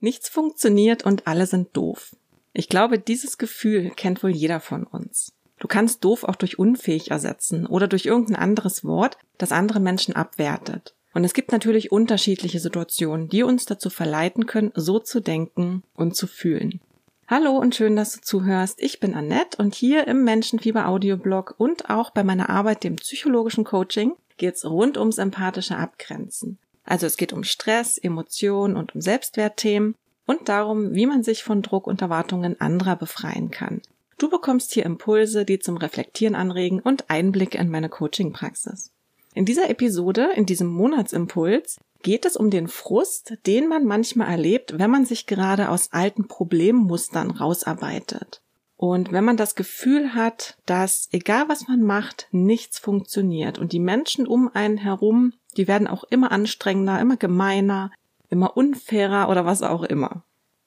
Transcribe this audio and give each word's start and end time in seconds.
Nichts 0.00 0.28
funktioniert 0.28 1.04
und 1.04 1.26
alle 1.26 1.46
sind 1.46 1.76
doof. 1.76 2.14
Ich 2.52 2.68
glaube, 2.68 2.98
dieses 2.98 3.38
Gefühl 3.38 3.90
kennt 3.90 4.22
wohl 4.22 4.30
jeder 4.30 4.60
von 4.60 4.84
uns. 4.84 5.32
Du 5.58 5.68
kannst 5.68 6.04
doof 6.04 6.24
auch 6.24 6.36
durch 6.36 6.58
unfähig 6.58 7.10
ersetzen 7.10 7.66
oder 7.66 7.88
durch 7.88 8.04
irgendein 8.04 8.36
anderes 8.36 8.84
Wort, 8.84 9.16
das 9.38 9.52
andere 9.52 9.80
Menschen 9.80 10.14
abwertet. 10.14 10.94
Und 11.14 11.24
es 11.24 11.32
gibt 11.32 11.50
natürlich 11.50 11.92
unterschiedliche 11.92 12.60
Situationen, 12.60 13.28
die 13.28 13.42
uns 13.42 13.64
dazu 13.64 13.88
verleiten 13.88 14.44
können, 14.44 14.72
so 14.74 14.98
zu 14.98 15.20
denken 15.20 15.82
und 15.94 16.14
zu 16.14 16.26
fühlen. 16.26 16.80
Hallo 17.26 17.56
und 17.56 17.74
schön, 17.74 17.96
dass 17.96 18.12
du 18.12 18.20
zuhörst. 18.20 18.80
Ich 18.82 19.00
bin 19.00 19.14
Annette 19.14 19.56
und 19.58 19.74
hier 19.74 20.06
im 20.06 20.24
Menschenfieber 20.24 20.86
Audioblog 20.86 21.54
und 21.56 21.88
auch 21.88 22.10
bei 22.10 22.22
meiner 22.22 22.50
Arbeit, 22.50 22.84
dem 22.84 22.96
psychologischen 22.96 23.64
Coaching, 23.64 24.12
geht's 24.36 24.64
rund 24.64 24.98
ums 24.98 25.18
empathische 25.18 25.76
Abgrenzen. 25.76 26.58
Also 26.86 27.06
es 27.06 27.16
geht 27.16 27.32
um 27.32 27.44
Stress, 27.44 27.98
Emotionen 27.98 28.76
und 28.76 28.94
um 28.94 29.00
Selbstwertthemen 29.00 29.96
und 30.24 30.48
darum, 30.48 30.94
wie 30.94 31.06
man 31.06 31.22
sich 31.22 31.42
von 31.42 31.62
Druck 31.62 31.86
und 31.86 32.00
Erwartungen 32.00 32.60
anderer 32.60 32.96
befreien 32.96 33.50
kann. 33.50 33.82
Du 34.18 34.30
bekommst 34.30 34.72
hier 34.72 34.86
Impulse, 34.86 35.44
die 35.44 35.58
zum 35.58 35.76
Reflektieren 35.76 36.34
anregen 36.34 36.80
und 36.80 37.10
Einblicke 37.10 37.58
in 37.58 37.68
meine 37.68 37.90
Coaching-Praxis. 37.90 38.92
In 39.34 39.44
dieser 39.44 39.68
Episode, 39.68 40.30
in 40.34 40.46
diesem 40.46 40.68
Monatsimpuls, 40.68 41.78
geht 42.02 42.24
es 42.24 42.36
um 42.36 42.50
den 42.50 42.68
Frust, 42.68 43.34
den 43.46 43.68
man 43.68 43.84
manchmal 43.84 44.30
erlebt, 44.30 44.78
wenn 44.78 44.90
man 44.90 45.04
sich 45.04 45.26
gerade 45.26 45.68
aus 45.68 45.92
alten 45.92 46.28
Problemmustern 46.28 47.30
rausarbeitet. 47.30 48.40
Und 48.76 49.10
wenn 49.10 49.24
man 49.24 49.36
das 49.36 49.54
Gefühl 49.54 50.14
hat, 50.14 50.58
dass 50.66 51.08
egal 51.12 51.48
was 51.48 51.66
man 51.66 51.82
macht, 51.82 52.28
nichts 52.30 52.78
funktioniert 52.78 53.58
und 53.58 53.72
die 53.72 53.80
Menschen 53.80 54.26
um 54.26 54.50
einen 54.52 54.76
herum, 54.76 55.32
die 55.56 55.66
werden 55.66 55.86
auch 55.86 56.04
immer 56.04 56.30
anstrengender, 56.30 57.00
immer 57.00 57.16
gemeiner, 57.16 57.90
immer 58.28 58.56
unfairer 58.56 59.30
oder 59.30 59.46
was 59.46 59.62
auch 59.62 59.82
immer. 59.82 60.24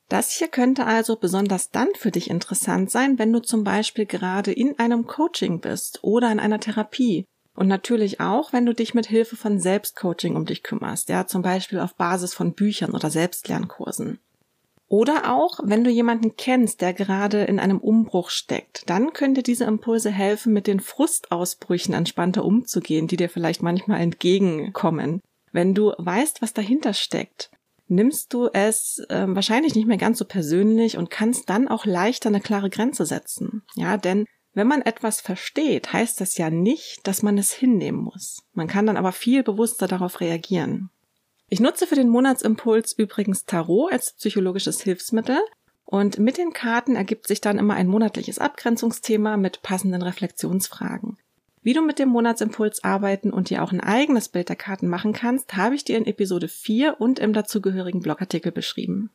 Das 0.07 0.31
hier 0.31 0.47
könnte 0.47 0.87
also 0.87 1.17
besonders 1.17 1.69
dann 1.69 1.89
für 1.95 2.09
dich 2.09 2.31
interessant 2.31 2.89
sein, 2.89 3.19
wenn 3.19 3.31
du 3.31 3.41
zum 3.41 3.63
Beispiel 3.63 4.07
gerade 4.07 4.51
in 4.51 4.79
einem 4.79 5.05
Coaching 5.05 5.59
bist 5.59 5.99
oder 6.03 6.31
in 6.31 6.39
einer 6.39 6.59
Therapie 6.59 7.25
und 7.59 7.67
natürlich 7.67 8.19
auch, 8.19 8.53
wenn 8.53 8.65
du 8.65 8.73
dich 8.73 8.95
mit 8.95 9.05
Hilfe 9.05 9.35
von 9.35 9.59
Selbstcoaching 9.59 10.35
um 10.35 10.45
dich 10.45 10.63
kümmerst, 10.63 11.09
ja, 11.09 11.27
zum 11.27 11.43
Beispiel 11.43 11.79
auf 11.79 11.93
Basis 11.93 12.33
von 12.33 12.53
Büchern 12.53 12.91
oder 12.91 13.11
Selbstlernkursen. 13.11 14.19
Oder 14.89 15.31
auch, 15.31 15.59
wenn 15.63 15.83
du 15.83 15.91
jemanden 15.91 16.35
kennst, 16.35 16.81
der 16.81 16.93
gerade 16.93 17.43
in 17.43 17.59
einem 17.59 17.77
Umbruch 17.77 18.31
steckt, 18.31 18.89
dann 18.89 19.13
könnte 19.13 19.43
diese 19.43 19.65
Impulse 19.65 20.09
helfen, 20.09 20.51
mit 20.51 20.65
den 20.65 20.79
Frustausbrüchen 20.79 21.93
entspannter 21.93 22.43
umzugehen, 22.43 23.07
die 23.07 23.15
dir 23.15 23.29
vielleicht 23.29 23.61
manchmal 23.61 24.01
entgegenkommen. 24.01 25.21
Wenn 25.51 25.75
du 25.75 25.93
weißt, 25.97 26.41
was 26.41 26.53
dahinter 26.53 26.93
steckt, 26.93 27.51
nimmst 27.87 28.33
du 28.33 28.49
es 28.51 28.99
äh, 29.09 29.25
wahrscheinlich 29.27 29.75
nicht 29.75 29.87
mehr 29.87 29.97
ganz 29.97 30.17
so 30.17 30.25
persönlich 30.25 30.97
und 30.97 31.11
kannst 31.11 31.49
dann 31.51 31.67
auch 31.67 31.85
leichter 31.85 32.29
eine 32.29 32.41
klare 32.41 32.71
Grenze 32.71 33.05
setzen. 33.05 33.61
Ja, 33.75 33.97
denn 33.97 34.25
wenn 34.53 34.67
man 34.67 34.81
etwas 34.81 35.21
versteht, 35.21 35.93
heißt 35.93 36.19
das 36.19 36.37
ja 36.37 36.49
nicht, 36.49 37.05
dass 37.07 37.21
man 37.21 37.37
es 37.37 37.51
hinnehmen 37.51 37.99
muss. 37.99 38.43
Man 38.53 38.67
kann 38.67 38.87
dann 38.87 38.97
aber 38.97 39.11
viel 39.11 39.43
bewusster 39.43 39.87
darauf 39.87 40.19
reagieren. 40.19 40.89
Ich 41.51 41.59
nutze 41.59 41.87
für 41.87 41.95
den 41.95 42.09
Monatsimpuls 42.09 42.93
übrigens 42.93 43.45
Tarot 43.45 43.91
als 43.91 44.13
psychologisches 44.13 44.81
Hilfsmittel 44.81 45.39
und 45.83 46.19
mit 46.19 46.37
den 46.37 46.53
Karten 46.53 46.95
ergibt 46.95 47.27
sich 47.27 47.41
dann 47.41 47.57
immer 47.57 47.73
ein 47.73 47.87
monatliches 47.87 48.37
Abgrenzungsthema 48.37 49.35
mit 49.35 49.63
passenden 49.63 50.03
Reflexionsfragen. 50.03 51.17
Wie 51.63 51.73
du 51.73 51.81
mit 51.81 51.97
dem 51.97 52.09
Monatsimpuls 52.09 52.83
arbeiten 52.83 53.31
und 53.31 53.49
dir 53.49 53.63
auch 53.63 53.71
ein 53.71 53.81
eigenes 53.81 54.29
Bild 54.29 54.49
der 54.49 54.55
Karten 54.55 54.87
machen 54.87 55.11
kannst, 55.11 55.55
habe 55.57 55.73
ich 55.73 55.83
dir 55.83 55.97
in 55.97 56.05
Episode 56.05 56.47
4 56.47 57.01
und 57.01 57.17
im 57.17 57.33
dazugehörigen 57.33 58.01
Blogartikel 58.01 58.51
beschrieben. 58.51 59.09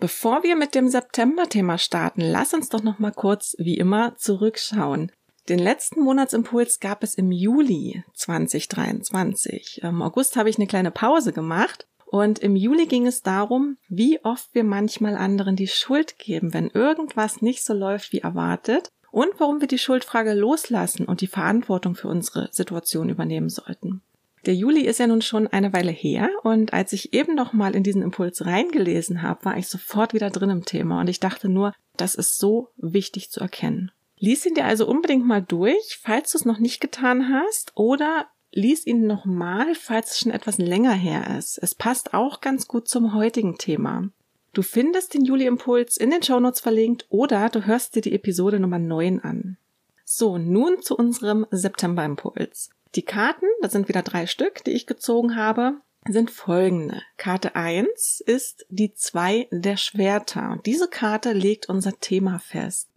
Bevor 0.00 0.42
wir 0.42 0.56
mit 0.56 0.74
dem 0.74 0.88
September-Thema 0.88 1.78
starten, 1.78 2.22
lass 2.22 2.52
uns 2.52 2.68
doch 2.68 2.82
noch 2.82 2.98
mal 2.98 3.12
kurz, 3.12 3.54
wie 3.58 3.78
immer, 3.78 4.16
zurückschauen. 4.16 5.12
Den 5.50 5.58
letzten 5.58 6.02
Monatsimpuls 6.02 6.78
gab 6.78 7.02
es 7.02 7.16
im 7.16 7.32
Juli 7.32 8.04
2023. 8.14 9.82
Im 9.82 10.00
August 10.00 10.36
habe 10.36 10.48
ich 10.48 10.58
eine 10.58 10.68
kleine 10.68 10.92
Pause 10.92 11.32
gemacht 11.32 11.88
und 12.06 12.38
im 12.38 12.54
Juli 12.54 12.86
ging 12.86 13.08
es 13.08 13.22
darum, 13.22 13.76
wie 13.88 14.24
oft 14.24 14.54
wir 14.54 14.62
manchmal 14.62 15.16
anderen 15.16 15.56
die 15.56 15.66
Schuld 15.66 16.20
geben, 16.20 16.54
wenn 16.54 16.68
irgendwas 16.68 17.42
nicht 17.42 17.64
so 17.64 17.74
läuft 17.74 18.12
wie 18.12 18.20
erwartet 18.20 18.90
und 19.10 19.28
warum 19.38 19.60
wir 19.60 19.66
die 19.66 19.78
Schuldfrage 19.78 20.34
loslassen 20.34 21.04
und 21.06 21.20
die 21.20 21.26
Verantwortung 21.26 21.96
für 21.96 22.06
unsere 22.06 22.48
Situation 22.52 23.08
übernehmen 23.08 23.48
sollten. 23.48 24.02
Der 24.46 24.54
Juli 24.54 24.82
ist 24.82 25.00
ja 25.00 25.08
nun 25.08 25.20
schon 25.20 25.48
eine 25.48 25.72
Weile 25.72 25.90
her 25.90 26.30
und 26.44 26.72
als 26.72 26.92
ich 26.92 27.12
eben 27.12 27.34
noch 27.34 27.52
mal 27.52 27.74
in 27.74 27.82
diesen 27.82 28.02
Impuls 28.02 28.46
reingelesen 28.46 29.22
habe, 29.22 29.46
war 29.46 29.56
ich 29.56 29.66
sofort 29.66 30.14
wieder 30.14 30.30
drin 30.30 30.50
im 30.50 30.64
Thema 30.64 31.00
und 31.00 31.08
ich 31.08 31.18
dachte 31.18 31.48
nur, 31.48 31.74
das 31.96 32.14
ist 32.14 32.38
so 32.38 32.68
wichtig 32.76 33.32
zu 33.32 33.40
erkennen. 33.40 33.90
Lies 34.22 34.44
ihn 34.44 34.54
dir 34.54 34.66
also 34.66 34.86
unbedingt 34.86 35.26
mal 35.26 35.40
durch, 35.40 35.98
falls 36.00 36.32
du 36.32 36.38
es 36.38 36.44
noch 36.44 36.58
nicht 36.58 36.82
getan 36.82 37.30
hast 37.30 37.72
oder 37.74 38.26
lies 38.52 38.86
ihn 38.86 39.06
nochmal, 39.06 39.74
falls 39.74 40.10
es 40.10 40.18
schon 40.18 40.30
etwas 40.30 40.58
länger 40.58 40.92
her 40.92 41.38
ist. 41.38 41.58
Es 41.62 41.74
passt 41.74 42.12
auch 42.12 42.42
ganz 42.42 42.68
gut 42.68 42.86
zum 42.86 43.14
heutigen 43.14 43.56
Thema. 43.56 44.10
Du 44.52 44.60
findest 44.60 45.14
den 45.14 45.24
Juli-Impuls 45.24 45.96
in 45.96 46.10
den 46.10 46.22
Shownotes 46.22 46.60
verlinkt 46.60 47.06
oder 47.08 47.48
du 47.48 47.64
hörst 47.64 47.94
dir 47.94 48.02
die 48.02 48.12
Episode 48.12 48.60
Nummer 48.60 48.78
9 48.78 49.20
an. 49.20 49.56
So, 50.04 50.36
nun 50.36 50.82
zu 50.82 50.96
unserem 50.96 51.46
September-Impuls. 51.50 52.68
Die 52.96 53.02
Karten, 53.02 53.46
das 53.62 53.72
sind 53.72 53.88
wieder 53.88 54.02
drei 54.02 54.26
Stück, 54.26 54.64
die 54.64 54.72
ich 54.72 54.86
gezogen 54.86 55.34
habe, 55.36 55.76
sind 56.06 56.30
folgende. 56.30 57.00
Karte 57.16 57.54
1 57.54 58.20
ist 58.26 58.66
die 58.68 58.92
2 58.92 59.48
der 59.50 59.78
Schwerter 59.78 60.50
und 60.50 60.66
diese 60.66 60.88
Karte 60.88 61.32
legt 61.32 61.70
unser 61.70 61.98
Thema 62.00 62.38
fest. 62.38 62.89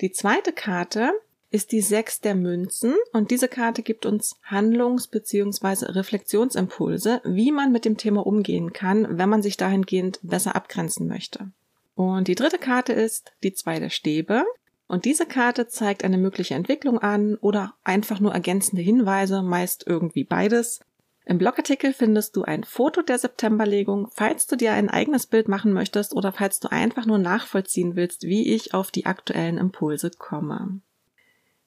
Die 0.00 0.10
zweite 0.10 0.52
Karte 0.52 1.12
ist 1.50 1.70
die 1.70 1.80
6 1.80 2.20
der 2.20 2.34
Münzen 2.34 2.94
und 3.12 3.30
diese 3.30 3.46
Karte 3.46 3.82
gibt 3.82 4.06
uns 4.06 4.36
Handlungs- 4.42 5.06
bzw. 5.06 5.92
Reflexionsimpulse, 5.92 7.20
wie 7.24 7.52
man 7.52 7.70
mit 7.70 7.84
dem 7.84 7.96
Thema 7.96 8.26
umgehen 8.26 8.72
kann, 8.72 9.18
wenn 9.18 9.28
man 9.28 9.40
sich 9.40 9.56
dahingehend 9.56 10.18
besser 10.22 10.56
abgrenzen 10.56 11.06
möchte. 11.06 11.52
Und 11.94 12.26
die 12.26 12.34
dritte 12.34 12.58
Karte 12.58 12.92
ist 12.92 13.32
die 13.44 13.54
2 13.54 13.78
der 13.78 13.90
Stäbe 13.90 14.44
und 14.88 15.04
diese 15.04 15.26
Karte 15.26 15.68
zeigt 15.68 16.02
eine 16.02 16.18
mögliche 16.18 16.54
Entwicklung 16.54 16.98
an 16.98 17.36
oder 17.36 17.74
einfach 17.84 18.18
nur 18.18 18.32
ergänzende 18.32 18.82
Hinweise, 18.82 19.42
meist 19.42 19.84
irgendwie 19.86 20.24
beides. 20.24 20.80
Im 21.26 21.38
Blogartikel 21.38 21.94
findest 21.94 22.36
du 22.36 22.42
ein 22.42 22.64
Foto 22.64 23.00
der 23.00 23.18
Septemberlegung, 23.18 24.08
falls 24.12 24.46
du 24.46 24.56
dir 24.56 24.72
ein 24.72 24.90
eigenes 24.90 25.26
Bild 25.26 25.48
machen 25.48 25.72
möchtest 25.72 26.14
oder 26.14 26.32
falls 26.32 26.60
du 26.60 26.70
einfach 26.70 27.06
nur 27.06 27.18
nachvollziehen 27.18 27.96
willst, 27.96 28.24
wie 28.24 28.54
ich 28.54 28.74
auf 28.74 28.90
die 28.90 29.06
aktuellen 29.06 29.56
Impulse 29.56 30.10
komme. 30.10 30.80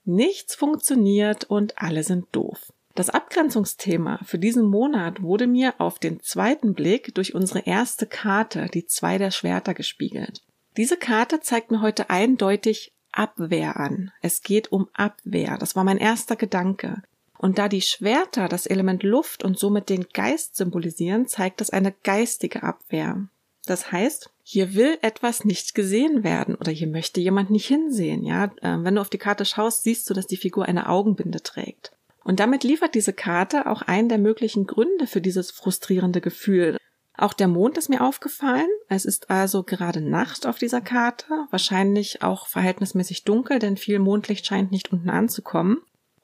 Nichts 0.05 0.55
funktioniert 0.55 1.45
und 1.45 1.81
alle 1.81 2.03
sind 2.03 2.27
doof. 2.31 2.71
Das 2.93 3.09
Abgrenzungsthema 3.09 4.19
für 4.23 4.39
diesen 4.39 4.65
Monat 4.65 5.21
wurde 5.21 5.47
mir 5.47 5.75
auf 5.79 5.99
den 5.99 6.19
zweiten 6.19 6.73
Blick 6.73 7.13
durch 7.13 7.35
unsere 7.35 7.59
erste 7.59 8.05
Karte, 8.07 8.67
die 8.73 8.85
zwei 8.85 9.17
der 9.17 9.31
Schwerter, 9.31 9.73
gespiegelt. 9.73 10.43
Diese 10.77 10.97
Karte 10.97 11.39
zeigt 11.39 11.71
mir 11.71 11.81
heute 11.81 12.09
eindeutig 12.09 12.93
Abwehr 13.11 13.77
an. 13.77 14.11
Es 14.21 14.41
geht 14.41 14.71
um 14.71 14.87
Abwehr. 14.93 15.57
Das 15.59 15.75
war 15.75 15.83
mein 15.83 15.97
erster 15.97 16.35
Gedanke. 16.35 17.01
Und 17.37 17.57
da 17.57 17.69
die 17.69 17.81
Schwerter 17.81 18.47
das 18.47 18.65
Element 18.65 19.03
Luft 19.03 19.43
und 19.43 19.59
somit 19.59 19.89
den 19.89 20.07
Geist 20.13 20.55
symbolisieren, 20.55 21.27
zeigt 21.27 21.61
das 21.61 21.69
eine 21.69 21.93
geistige 22.03 22.63
Abwehr. 22.63 23.27
Das 23.65 23.91
heißt, 23.91 24.29
hier 24.43 24.73
will 24.73 24.97
etwas 25.01 25.43
nicht 25.43 25.75
gesehen 25.75 26.23
werden 26.23 26.55
oder 26.55 26.71
hier 26.71 26.87
möchte 26.87 27.19
jemand 27.19 27.49
nicht 27.49 27.67
hinsehen. 27.67 28.23
Ja, 28.23 28.45
äh, 28.61 28.77
wenn 28.83 28.95
du 28.95 29.01
auf 29.01 29.09
die 29.09 29.17
Karte 29.17 29.45
schaust, 29.45 29.83
siehst 29.83 30.09
du, 30.09 30.13
dass 30.13 30.25
die 30.25 30.37
Figur 30.37 30.65
eine 30.65 30.87
Augenbinde 30.87 31.43
trägt. 31.43 31.91
Und 32.23 32.39
damit 32.39 32.63
liefert 32.63 32.95
diese 32.95 33.13
Karte 33.13 33.67
auch 33.67 33.81
einen 33.81 34.09
der 34.09 34.17
möglichen 34.17 34.65
Gründe 34.65 35.07
für 35.07 35.21
dieses 35.21 35.51
frustrierende 35.51 36.21
Gefühl. 36.21 36.77
Auch 37.17 37.33
der 37.33 37.47
Mond 37.47 37.77
ist 37.77 37.89
mir 37.89 38.01
aufgefallen. 38.01 38.67
Es 38.89 39.05
ist 39.05 39.29
also 39.29 39.63
gerade 39.63 40.01
Nacht 40.01 40.45
auf 40.45 40.57
dieser 40.57 40.81
Karte, 40.81 41.25
wahrscheinlich 41.49 42.21
auch 42.21 42.47
verhältnismäßig 42.47 43.23
dunkel, 43.23 43.59
denn 43.59 43.75
viel 43.75 43.99
Mondlicht 43.99 44.45
scheint 44.45 44.71
nicht 44.71 44.91
unten 44.91 45.09
anzukommen. 45.09 45.77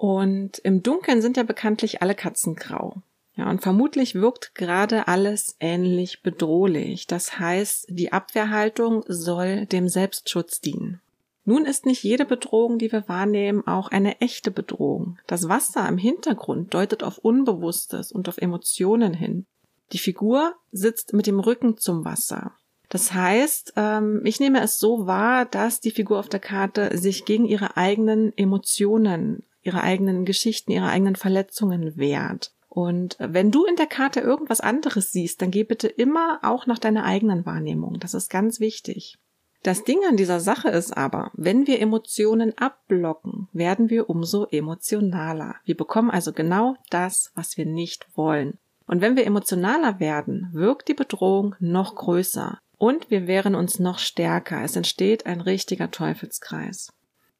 Und 0.03 0.57
im 0.65 0.83
Dunkeln 0.83 1.21
sind 1.21 1.37
ja 1.37 1.43
bekanntlich 1.43 2.01
alle 2.01 2.13
Katzen 2.13 2.55
grau. 2.55 3.01
Ja, 3.37 3.49
und 3.49 3.61
vermutlich 3.61 4.15
wirkt 4.15 4.53
gerade 4.53 5.07
alles 5.07 5.55
ähnlich 5.61 6.21
bedrohlich. 6.21 7.07
Das 7.07 7.39
heißt, 7.39 7.85
die 7.87 8.11
Abwehrhaltung 8.11 9.05
soll 9.07 9.65
dem 9.65 9.87
Selbstschutz 9.87 10.59
dienen. 10.59 10.99
Nun 11.45 11.63
ist 11.63 11.85
nicht 11.85 12.03
jede 12.03 12.25
Bedrohung, 12.25 12.79
die 12.79 12.91
wir 12.91 13.07
wahrnehmen, 13.07 13.65
auch 13.65 13.91
eine 13.91 14.19
echte 14.19 14.51
Bedrohung. 14.51 15.19
Das 15.25 15.47
Wasser 15.47 15.87
im 15.87 15.97
Hintergrund 15.97 16.73
deutet 16.73 17.01
auf 17.01 17.19
Unbewusstes 17.19 18.11
und 18.11 18.27
auf 18.27 18.39
Emotionen 18.39 19.13
hin. 19.13 19.45
Die 19.93 19.99
Figur 19.99 20.53
sitzt 20.73 21.13
mit 21.13 21.27
dem 21.27 21.39
Rücken 21.39 21.77
zum 21.77 22.03
Wasser. 22.03 22.51
Das 22.89 23.13
heißt, 23.13 23.75
ähm, 23.77 24.19
ich 24.25 24.41
nehme 24.41 24.61
es 24.61 24.79
so 24.79 25.07
wahr, 25.07 25.45
dass 25.45 25.79
die 25.79 25.91
Figur 25.91 26.19
auf 26.19 26.27
der 26.27 26.41
Karte 26.41 26.97
sich 26.97 27.23
gegen 27.23 27.45
ihre 27.45 27.77
eigenen 27.77 28.37
Emotionen, 28.37 29.43
ihre 29.63 29.81
eigenen 29.81 30.25
Geschichten, 30.25 30.71
ihre 30.71 30.87
eigenen 30.87 31.15
Verletzungen 31.15 31.97
wehrt. 31.97 32.53
Und 32.69 33.17
wenn 33.19 33.51
du 33.51 33.65
in 33.65 33.75
der 33.75 33.85
Karte 33.85 34.19
irgendwas 34.19 34.59
anderes 34.59 35.11
siehst, 35.11 35.41
dann 35.41 35.51
geh 35.51 35.63
bitte 35.63 35.87
immer 35.87 36.39
auch 36.41 36.65
nach 36.65 36.79
deiner 36.79 37.03
eigenen 37.03 37.45
Wahrnehmung. 37.45 37.99
Das 37.99 38.13
ist 38.13 38.29
ganz 38.29 38.59
wichtig. 38.59 39.17
Das 39.61 39.85
Ding 39.85 39.99
an 40.09 40.17
dieser 40.17 40.41
Sache 40.41 40.69
ist 40.69 40.97
aber, 40.97 41.31
wenn 41.35 41.67
wir 41.67 41.79
Emotionen 41.79 42.57
abblocken, 42.57 43.47
werden 43.53 43.89
wir 43.89 44.09
umso 44.09 44.45
emotionaler. 44.51 45.55
Wir 45.63 45.77
bekommen 45.77 46.11
also 46.11 46.33
genau 46.33 46.75
das, 46.89 47.31
was 47.33 47.57
wir 47.57 47.65
nicht 47.65 48.07
wollen. 48.15 48.57
Und 48.87 48.99
wenn 48.99 49.15
wir 49.15 49.25
emotionaler 49.25 50.01
werden, 50.01 50.49
wirkt 50.51 50.89
die 50.89 50.93
Bedrohung 50.93 51.55
noch 51.59 51.95
größer. 51.95 52.59
Und 52.77 53.09
wir 53.09 53.27
wehren 53.27 53.55
uns 53.55 53.79
noch 53.79 53.99
stärker. 53.99 54.61
Es 54.63 54.75
entsteht 54.75 55.25
ein 55.25 55.39
richtiger 55.39 55.91
Teufelskreis. 55.91 56.91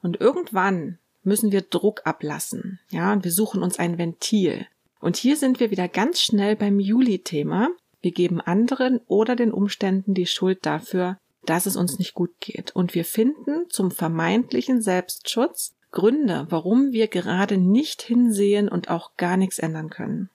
Und 0.02 0.22
irgendwann 0.22 1.00
müssen 1.24 1.52
wir 1.52 1.62
Druck 1.62 2.02
ablassen. 2.06 2.80
Ja, 2.90 3.14
und 3.14 3.24
wir 3.24 3.32
suchen 3.32 3.64
uns 3.64 3.80
ein 3.80 3.98
Ventil. 3.98 4.68
Und 5.00 5.18
hier 5.18 5.36
sind 5.36 5.60
wir 5.60 5.72
wieder 5.72 5.88
ganz 5.88 6.22
schnell 6.22 6.56
beim 6.56 6.80
Juli-Thema. 6.80 7.70
Wir 8.02 8.12
geben 8.12 8.42
anderen 8.42 9.00
oder 9.08 9.36
den 9.36 9.52
Umständen 9.52 10.14
die 10.14 10.26
Schuld 10.26 10.66
dafür, 10.66 11.18
dass 11.46 11.66
es 11.66 11.76
uns 11.76 12.00
nicht 12.00 12.14
gut 12.14 12.32
geht. 12.40 12.76
Und 12.76 12.96
wir 12.96 13.06
finden 13.06 13.70
zum 13.70 13.92
vermeintlichen 13.92 14.82
Selbstschutz 14.82 15.74
Gründe, 15.92 16.48
warum 16.50 16.92
wir 16.92 17.08
gerade 17.08 17.58
nicht 17.58 18.02
hinsehen 18.02 18.68
und 18.68 18.90
auch 18.90 19.16
gar 19.16 19.38
nichts 19.38 19.60
ändern 19.60 19.90
können. 19.90 20.30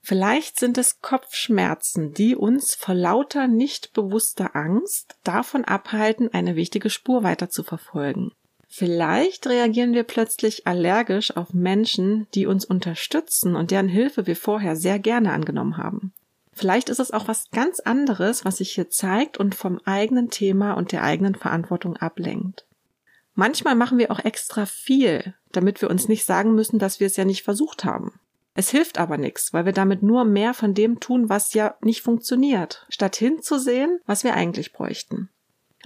Vielleicht 0.00 0.58
sind 0.58 0.76
es 0.76 1.00
Kopfschmerzen, 1.00 2.12
die 2.12 2.36
uns 2.36 2.74
vor 2.74 2.94
lauter 2.94 3.48
nicht 3.48 3.92
bewusster 3.94 4.54
Angst 4.54 5.16
davon 5.24 5.64
abhalten, 5.64 6.28
eine 6.32 6.56
wichtige 6.56 6.90
Spur 6.90 7.22
weiter 7.22 7.48
zu 7.48 7.62
verfolgen. 7.62 8.32
Vielleicht 8.76 9.46
reagieren 9.46 9.92
wir 9.92 10.02
plötzlich 10.02 10.66
allergisch 10.66 11.36
auf 11.36 11.54
Menschen, 11.54 12.26
die 12.34 12.44
uns 12.46 12.64
unterstützen 12.64 13.54
und 13.54 13.70
deren 13.70 13.86
Hilfe 13.86 14.26
wir 14.26 14.34
vorher 14.34 14.74
sehr 14.74 14.98
gerne 14.98 15.32
angenommen 15.32 15.76
haben. 15.76 16.12
Vielleicht 16.52 16.88
ist 16.88 16.98
es 16.98 17.12
auch 17.12 17.28
was 17.28 17.52
ganz 17.52 17.78
anderes, 17.78 18.44
was 18.44 18.56
sich 18.56 18.72
hier 18.72 18.90
zeigt 18.90 19.38
und 19.38 19.54
vom 19.54 19.78
eigenen 19.84 20.28
Thema 20.28 20.72
und 20.72 20.90
der 20.90 21.04
eigenen 21.04 21.36
Verantwortung 21.36 21.96
ablenkt. 21.98 22.66
Manchmal 23.34 23.76
machen 23.76 23.98
wir 23.98 24.10
auch 24.10 24.18
extra 24.18 24.66
viel, 24.66 25.34
damit 25.52 25.80
wir 25.80 25.88
uns 25.88 26.08
nicht 26.08 26.24
sagen 26.24 26.56
müssen, 26.56 26.80
dass 26.80 26.98
wir 26.98 27.06
es 27.06 27.16
ja 27.16 27.24
nicht 27.24 27.44
versucht 27.44 27.84
haben. 27.84 28.18
Es 28.54 28.70
hilft 28.70 28.98
aber 28.98 29.18
nichts, 29.18 29.52
weil 29.52 29.66
wir 29.66 29.72
damit 29.72 30.02
nur 30.02 30.24
mehr 30.24 30.52
von 30.52 30.74
dem 30.74 30.98
tun, 30.98 31.28
was 31.28 31.54
ja 31.54 31.76
nicht 31.80 32.02
funktioniert, 32.02 32.86
statt 32.88 33.14
hinzusehen, 33.14 34.00
was 34.04 34.24
wir 34.24 34.34
eigentlich 34.34 34.72
bräuchten. 34.72 35.28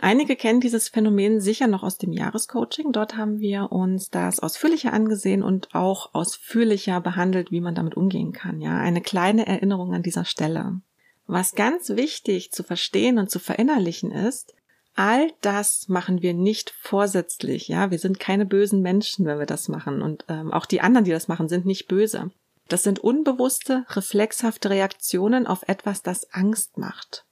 Einige 0.01 0.37
kennen 0.37 0.61
dieses 0.61 0.89
Phänomen 0.89 1.41
sicher 1.41 1.67
noch 1.67 1.83
aus 1.83 1.99
dem 1.99 2.13
Jahrescoaching. 2.13 2.93
Dort 2.93 3.17
haben 3.17 3.41
wir 3.41 3.73
uns 3.73 4.11
das 4.11 4.41
ausführlicher 4.41 4.93
angesehen 4.93 5.43
und 5.43 5.75
auch 5.75 6.15
ausführlicher 6.15 7.01
behandelt, 7.01 7.51
wie 7.51 7.61
man 7.61 7.75
damit 7.75 7.97
umgehen 7.97 8.33
kann. 8.33 8.61
Ja, 8.61 8.79
eine 8.79 9.01
kleine 9.01 9.47
Erinnerung 9.47 9.95
an 9.95 10.03
dieser 10.03 10.25
Stelle. 10.25 10.81
Was 11.27 11.55
ganz 11.55 11.91
wichtig 11.91 12.53
zu 12.53 12.63
verstehen 12.63 13.19
und 13.19 13.31
zu 13.31 13.39
verinnerlichen 13.39 14.11
ist, 14.11 14.55
all 14.95 15.31
das 15.43 15.89
machen 15.89 16.23
wir 16.23 16.35
nicht 16.35 16.75
vorsätzlich. 16.81 17.69
Ja, 17.69 17.91
wir 17.91 17.99
sind 17.99 18.19
keine 18.19 18.47
bösen 18.47 18.83
Menschen, 18.83 19.27
wenn 19.27 19.39
wir 19.39 19.47
das 19.47 19.69
machen. 19.69 20.01
Und 20.01 20.25
ähm, 20.29 20.53
auch 20.53 20.67
die 20.67 20.81
anderen, 20.81 21.05
die 21.05 21.11
das 21.11 21.29
machen, 21.29 21.49
sind 21.49 21.67
nicht 21.67 21.87
böse. 21.87 22.31
Das 22.69 22.83
sind 22.83 22.99
unbewusste, 22.99 23.85
reflexhafte 23.91 24.71
Reaktionen 24.71 25.47
auf 25.47 25.69
etwas, 25.69 26.03
das 26.03 26.33
Angst 26.33 26.79
macht. 26.79 27.25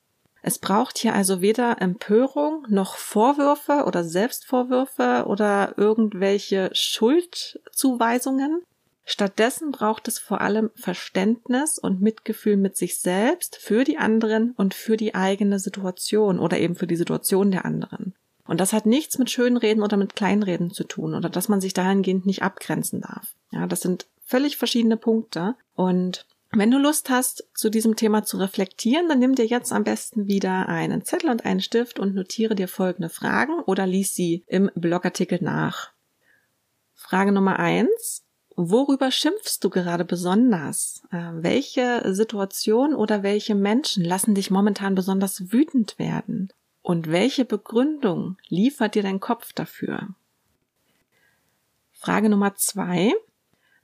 Es 0.47 0.61
braucht 0.61 0.99
hier 0.99 1.13
also 1.13 1.41
weder 1.41 1.83
Empörung 1.83 2.67
noch 2.69 2.95
Vorwürfe 2.95 3.83
oder 3.85 4.05
Selbstvorwürfe 4.05 5.25
oder 5.27 5.75
irgendwelche 5.77 6.71
Schuldzuweisungen. 6.73 8.63
Stattdessen 9.05 9.73
braucht 9.73 10.07
es 10.07 10.21
vor 10.21 10.41
allem 10.41 10.71
Verständnis 10.77 11.81
und 11.81 12.01
Mitgefühl 12.01 12.57
mit 12.57 12.77
sich 12.77 13.01
selbst, 13.01 13.57
für 13.57 13.83
die 13.83 13.99
anderen 13.99 14.53
und 14.53 14.73
für 14.75 14.97
die 14.97 15.17
eigene 15.17 15.59
Situation 15.59 16.39
oder 16.39 16.61
eben 16.61 16.77
für 16.77 16.87
die 16.87 16.95
Situation 16.95 17.51
der 17.51 17.65
anderen. 17.65 18.15
Und 18.47 18.61
das 18.61 18.73
hat 18.73 18.87
nichts 18.87 19.19
mit 19.19 19.31
Schönreden 19.31 19.83
oder 19.83 19.97
mit 19.97 20.15
Kleinreden 20.15 20.71
zu 20.71 20.85
tun 20.85 21.17
oder 21.17 21.29
dass 21.29 21.49
man 21.49 21.61
sich 21.61 21.75
dahingehend 21.75 22.25
nicht 22.25 22.45
abgrenzen 22.45 23.01
darf. 23.01 23.35
Ja, 23.51 23.67
das 23.67 23.81
sind 23.81 24.07
völlig 24.25 24.59
verschiedene 24.59 24.97
Punkte 24.97 25.57
und 25.75 26.25
wenn 26.59 26.71
du 26.71 26.79
Lust 26.79 27.11
hast, 27.11 27.49
zu 27.55 27.71
diesem 27.71 27.97
Thema 27.97 28.25
zu 28.25 28.39
reflektieren, 28.39 29.09
dann 29.09 29.19
nimm 29.19 29.35
dir 29.35 29.47
jetzt 29.47 29.73
am 29.73 29.85
besten 29.85 30.27
wieder 30.27 30.69
einen 30.69 31.05
Zettel 31.05 31.31
und 31.31 31.45
einen 31.45 31.61
Stift 31.61 31.99
und 31.99 32.15
notiere 32.15 32.55
dir 32.55 32.69
folgende 32.69 33.09
Fragen 33.09 33.61
oder 33.61 33.87
lies 33.87 34.15
sie 34.15 34.45
im 34.47 34.71
Blogartikel 34.75 35.39
nach. 35.43 35.93
Frage 36.95 37.33
Nummer 37.33 37.59
eins. 37.59 38.25
Worüber 38.57 39.11
schimpfst 39.11 39.59
du 39.61 39.69
gerade 39.69 40.07
besonders? 40.07 41.03
Äh, 41.13 41.31
welche 41.35 42.15
Situation 42.15 42.95
oder 42.95 43.23
welche 43.23 43.55
Menschen 43.55 44.03
lassen 44.03 44.35
dich 44.35 44.51
momentan 44.51 44.95
besonders 44.95 45.53
wütend 45.53 45.99
werden? 45.99 46.51
Und 46.81 47.11
welche 47.11 47.45
Begründung 47.45 48.39
liefert 48.49 48.95
dir 48.95 49.03
dein 49.03 49.21
Kopf 49.21 49.53
dafür? 49.53 50.09
Frage 51.93 52.31
Nummer 52.31 52.55
zwei. 52.55 53.13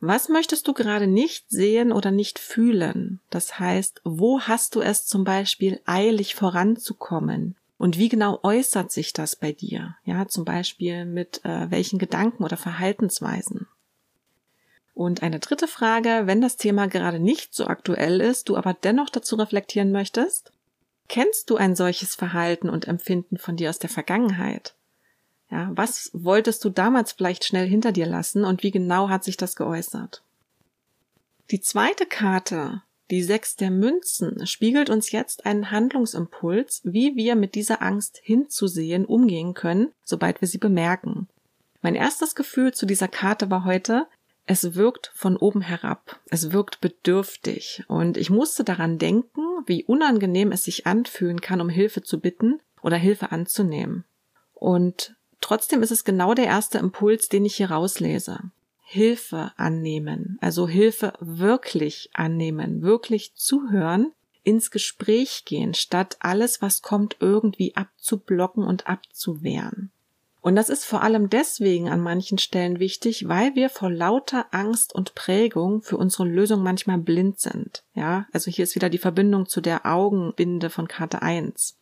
Was 0.05 0.29
möchtest 0.29 0.67
du 0.67 0.73
gerade 0.73 1.07
nicht 1.07 1.49
sehen 1.49 1.93
oder 1.93 2.11
nicht 2.11 2.41
fühlen? 2.41 3.21
Das 3.31 3.61
heißt, 3.61 4.01
wo 4.03 4.41
hast 4.41 4.75
du 4.75 4.81
es 4.81 5.07
zum 5.07 5.23
Beispiel 5.23 5.81
eilig 5.85 6.35
voranzukommen? 6.35 7.55
Und 7.79 7.99
wie 7.99 8.09
genau 8.09 8.41
äußert 8.43 8.91
sich 8.91 9.13
das 9.13 9.37
bei 9.37 9.53
dir? 9.53 9.95
Ja, 10.05 10.27
zum 10.27 10.45
Beispiel 10.45 11.05
mit 11.05 11.45
äh, 11.45 11.71
welchen 11.71 12.01
Gedanken 12.01 12.43
oder 12.43 12.57
Verhaltensweisen? 12.57 13.69
Und 14.93 15.23
eine 15.23 15.39
dritte 15.39 15.69
Frage, 15.69 16.23
wenn 16.25 16.41
das 16.41 16.57
Thema 16.57 16.89
gerade 16.89 17.21
nicht 17.21 17.55
so 17.55 17.69
aktuell 17.69 18.21
ist, 18.21 18.49
du 18.49 18.57
aber 18.57 18.75
dennoch 18.75 19.09
dazu 19.09 19.37
reflektieren 19.37 19.93
möchtest, 19.93 20.51
kennst 21.07 21.49
du 21.49 21.55
ein 21.55 21.77
solches 21.77 22.17
Verhalten 22.17 22.69
und 22.69 22.89
Empfinden 22.89 23.39
von 23.39 23.55
dir 23.55 23.71
aus 23.71 23.79
der 23.79 23.89
Vergangenheit? 23.91 24.75
Ja, 25.53 25.71
was 25.75 26.11
wolltest 26.15 26.65
du 26.65 26.71
damals 26.71 27.13
vielleicht 27.13 27.45
schnell 27.45 27.69
hinter 27.69 27.93
dir 27.93 28.07
lassen 28.07 28.47
und 28.47 28.63
wie 28.63 28.71
genau 28.71 29.11
hat 29.11 29.23
sich 29.23 29.37
das 29.37 29.55
geäußert? 29.55 30.23
Die 31.51 31.61
zweite 31.61 32.07
Karte, 32.07 32.81
die 33.11 33.23
Sechs 33.23 33.55
der 33.57 33.71
Münzen, 33.71 34.47
spiegelt 34.47 34.89
uns 34.89 35.13
jetzt 35.13 35.45
einen 35.45 35.71
Handlungsimpuls, 35.71 36.81
wie 36.85 37.17
wir 37.17 37.37
mit 37.37 37.55
dieser 37.55 37.83
Angst 37.83 38.19
hinzusehen 38.23 39.05
umgehen 39.05 39.53
können, 39.53 39.93
sobald 40.05 40.41
wir 40.41 40.49
sie 40.49 40.57
bemerken. 40.57 41.29
Mein 41.83 41.97
erstes 41.97 42.35
Gefühl 42.35 42.73
zu 42.73 42.87
dieser 42.87 43.09
Karte 43.09 43.51
war 43.51 43.67
heute, 43.67 44.07
es 44.47 44.75
wirkt 44.75 45.13
von 45.15 45.37
oben 45.37 45.61
herab. 45.61 46.19
Es 46.31 46.53
wirkt 46.53 46.81
bedürftig. 46.81 47.85
Und 47.89 48.17
ich 48.17 48.31
musste 48.31 48.65
daran 48.65 48.97
denken, 48.97 49.43
wie 49.67 49.85
unangenehm 49.85 50.51
es 50.51 50.65
sich 50.65 50.87
anfühlen 50.87 51.43
kann, 51.43 51.61
um 51.61 51.69
Hilfe 51.69 52.03
zu 52.03 52.21
bitten 52.21 52.61
oder 52.81 52.97
Hilfe 52.97 53.33
anzunehmen. 53.33 54.05
Und 54.55 55.15
Trotzdem 55.43 55.83
ist 55.83 55.91
es 55.91 56.05
genau 56.05 56.33
der 56.33 56.47
erste 56.47 56.79
Impuls, 56.79 57.29
den 57.29 57.45
ich 57.45 57.57
hier 57.57 57.71
rauslese. 57.71 58.41
Hilfe 58.81 59.53
annehmen, 59.57 60.39
also 60.41 60.69
Hilfe 60.69 61.15
wirklich 61.21 62.11
annehmen, 62.15 62.83
wirklich 62.83 63.35
zuhören, 63.35 64.13
ins 64.45 64.71
Gespräch 64.71 65.45
gehen, 65.45 65.75
statt 65.75 66.17
alles, 66.21 66.63
was 66.63 66.83
kommt, 66.83 67.17
irgendwie 67.21 67.77
abzublocken 67.77 68.65
und 68.65 68.87
abzuwehren. 68.87 69.91
Und 70.43 70.57
das 70.57 70.69
ist 70.69 70.85
vor 70.85 71.03
allem 71.03 71.31
deswegen 71.31 71.89
an 71.89 72.01
manchen 72.01 72.39
Stellen 72.39 72.81
wichtig, 72.81 73.29
weil 73.29 73.55
wir 73.55 73.71
vor 73.71 73.91
lauter 73.91 74.47
Angst 74.51 74.95
und 74.95 75.15
Prägung 75.15 75.83
für 75.83 75.97
unsere 75.97 76.25
Lösung 76.25 76.63
manchmal 76.63 76.99
blind 76.99 77.39
sind. 77.39 77.85
Ja, 77.95 78.27
also 78.33 78.51
hier 78.51 78.65
ist 78.65 78.75
wieder 78.75 78.91
die 78.91 78.99
Verbindung 78.99 79.47
zu 79.47 79.61
der 79.61 79.87
Augenbinde 79.87 80.69
von 80.69 80.89
Karte 80.89 81.23
1. 81.23 81.77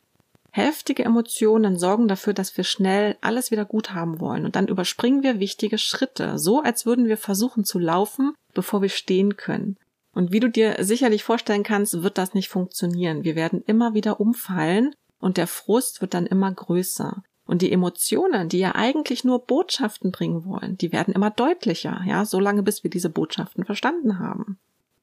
Heftige 0.52 1.04
Emotionen 1.04 1.78
sorgen 1.78 2.09
dafür, 2.09 2.33
dass 2.33 2.57
wir 2.57 2.64
schnell 2.64 3.16
alles 3.21 3.50
wieder 3.50 3.64
gut 3.64 3.95
haben 3.95 4.19
wollen 4.19 4.45
und 4.45 4.57
dann 4.57 4.66
überspringen 4.66 5.23
wir 5.23 5.38
wichtige 5.38 5.78
Schritte, 5.78 6.38
so 6.38 6.61
als 6.61 6.87
würden 6.87 7.07
wir 7.07 7.16
versuchen 7.16 7.64
zu 7.64 7.78
laufen, 7.78 8.35
bevor 8.52 8.83
wir 8.83 8.88
stehen 8.88 9.37
können. 9.37 9.76
Und 10.12 10.33
wie 10.33 10.40
du 10.40 10.50
dir 10.50 10.76
sicherlich 10.80 11.23
vorstellen 11.23 11.62
kannst, 11.62 12.02
wird 12.02 12.19
das 12.19 12.35
nicht 12.35 12.49
funktionieren. 12.49 13.23
Wir 13.23 13.37
werden 13.37 13.62
immer 13.66 13.95
wieder 13.95 14.19
umfallen 14.19 14.92
und 15.21 15.37
der 15.37 15.47
Frust 15.47 16.00
wird 16.00 16.14
dann 16.14 16.26
immer 16.26 16.52
größer. 16.52 17.23
Und 17.47 17.62
die 17.62 17.73
Emotionen, 17.73 18.49
die 18.49 18.59
ja 18.59 18.75
eigentlich 18.75 19.25
nur 19.25 19.45
Botschaften 19.45 20.11
bringen 20.11 20.45
wollen, 20.45 20.76
die 20.78 20.92
werden 20.92 21.14
immer 21.14 21.30
deutlicher, 21.30 22.00
ja, 22.07 22.25
solange 22.25 22.62
bis 22.62 22.83
wir 22.83 22.90
diese 22.90 23.11
Botschaften 23.11 23.64
verstanden 23.64 24.19
haben. 24.19 24.59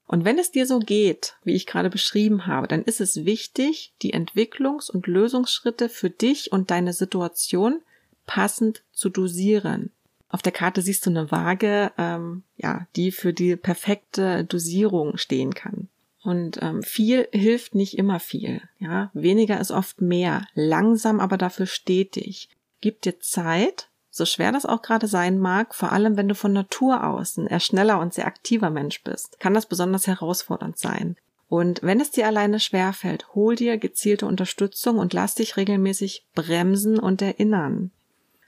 Und 0.08 0.24
wenn 0.24 0.40
es 0.40 0.52
dir 0.52 0.66
so 0.66 0.80
geht, 0.80 1.36
wie 1.44 1.54
ich 1.54 1.66
gerade 1.68 1.90
beschrieben 1.90 2.48
habe, 2.48 2.68
dann 2.68 2.82
ist 2.84 3.02
es 3.02 3.26
wichtig, 3.26 3.94
die 4.02 4.14
Entwicklungs- 4.14 4.90
und 4.90 5.06
Lösungsschritte 5.06 5.90
für 5.90 6.10
dich 6.10 6.52
und 6.52 6.72
deine 6.72 6.94
Situation 6.94 7.82
passend 8.26 8.84
zu 8.94 9.10
dosieren. 9.10 9.92
Auf 10.30 10.42
der 10.42 10.54
Karte 10.54 10.82
siehst 10.82 11.06
du 11.06 11.10
eine 11.10 11.32
Waage, 11.32 11.92
ähm, 11.98 12.44
ja, 12.58 12.88
die 12.96 13.12
für 13.12 13.34
die 13.34 13.56
perfekte 13.56 14.46
Dosierung 14.46 15.18
stehen 15.18 15.54
kann. 15.54 15.90
Und 16.24 16.60
ähm, 16.62 16.84
viel 16.84 17.28
hilft 17.32 17.76
nicht 17.76 17.98
immer 17.98 18.20
viel. 18.20 18.62
Ja, 18.80 19.12
weniger 19.14 19.60
ist 19.60 19.72
oft 19.72 20.02
mehr, 20.02 20.46
langsam 20.54 21.20
aber 21.20 21.38
dafür 21.38 21.66
stetig. 21.66 22.50
Gib 22.82 23.02
dir 23.02 23.20
Zeit, 23.20 23.90
So 24.18 24.26
schwer 24.26 24.52
das 24.52 24.66
auch 24.66 24.82
gerade 24.82 25.06
sein 25.06 25.38
mag, 25.38 25.76
vor 25.76 25.92
allem 25.92 26.18
wenn 26.18 26.28
du 26.28 26.34
von 26.34 26.52
Natur 26.52 27.04
aus 27.04 27.38
ein 27.38 27.46
eher 27.46 27.60
schneller 27.60 28.00
und 28.00 28.16
sehr 28.16 28.26
aktiver 28.26 28.72
Mensch 28.72 29.04
bist, 29.04 29.40
kann 29.40 29.54
das 29.54 29.68
besonders 29.68 30.08
herausfordernd 30.08 30.80
sein. 30.80 31.18
Und 31.50 31.84
wenn 31.84 32.02
es 32.02 32.10
dir 32.10 32.26
alleine 32.26 32.60
schwerfällt, 32.60 33.36
hol 33.36 33.56
dir 33.56 33.78
gezielte 33.78 34.26
Unterstützung 34.26 34.98
und 34.98 35.14
lass 35.14 35.36
dich 35.36 35.56
regelmäßig 35.56 36.26
bremsen 36.34 36.98
und 36.98 37.22
erinnern. 37.22 37.92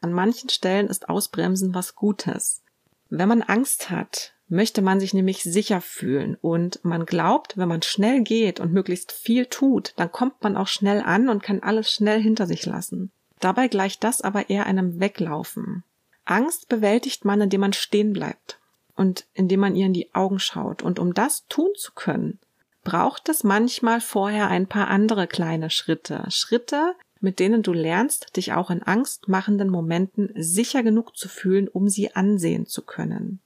An 0.01 0.11
manchen 0.11 0.49
Stellen 0.49 0.87
ist 0.87 1.07
Ausbremsen 1.07 1.75
was 1.75 1.93
Gutes. 1.93 2.63
Wenn 3.11 3.29
man 3.29 3.43
Angst 3.43 3.91
hat, 3.91 4.33
möchte 4.47 4.81
man 4.81 4.99
sich 4.99 5.13
nämlich 5.13 5.43
sicher 5.43 5.81
fühlen 5.81 6.35
und 6.41 6.83
man 6.83 7.05
glaubt, 7.05 7.57
wenn 7.57 7.69
man 7.69 7.83
schnell 7.83 8.23
geht 8.23 8.59
und 8.59 8.73
möglichst 8.73 9.11
viel 9.11 9.45
tut, 9.45 9.93
dann 9.97 10.11
kommt 10.11 10.41
man 10.41 10.57
auch 10.57 10.67
schnell 10.67 11.01
an 11.01 11.29
und 11.29 11.43
kann 11.43 11.61
alles 11.61 11.91
schnell 11.91 12.19
hinter 12.19 12.47
sich 12.47 12.65
lassen. 12.65 13.11
Dabei 13.39 13.67
gleicht 13.67 14.03
das 14.03 14.21
aber 14.21 14.49
eher 14.49 14.65
einem 14.65 14.99
Weglaufen. 14.99 15.83
Angst 16.25 16.69
bewältigt 16.69 17.25
man, 17.25 17.41
indem 17.41 17.61
man 17.61 17.73
stehen 17.73 18.13
bleibt 18.13 18.59
und 18.95 19.25
indem 19.33 19.61
man 19.61 19.75
ihr 19.75 19.85
in 19.85 19.93
die 19.93 20.13
Augen 20.13 20.39
schaut. 20.39 20.81
Und 20.81 20.99
um 20.99 21.13
das 21.13 21.47
tun 21.47 21.71
zu 21.75 21.93
können, 21.93 22.39
braucht 22.83 23.29
es 23.29 23.43
manchmal 23.43 24.01
vorher 24.01 24.47
ein 24.49 24.67
paar 24.67 24.89
andere 24.89 25.27
kleine 25.27 25.69
Schritte. 25.69 26.23
Schritte, 26.29 26.95
mit 27.19 27.39
denen 27.39 27.63
du 27.63 27.73
lernst, 27.73 28.35
dich 28.35 28.53
auch 28.53 28.69
in 28.69 28.83
angstmachenden 28.83 29.69
Momenten 29.69 30.31
sicher 30.35 30.83
genug 30.83 31.17
zu 31.17 31.27
fühlen, 31.27 31.67
um 31.67 31.89
sie 31.89 32.15
ansehen 32.15 32.65
zu 32.65 32.81
können. 32.81 33.39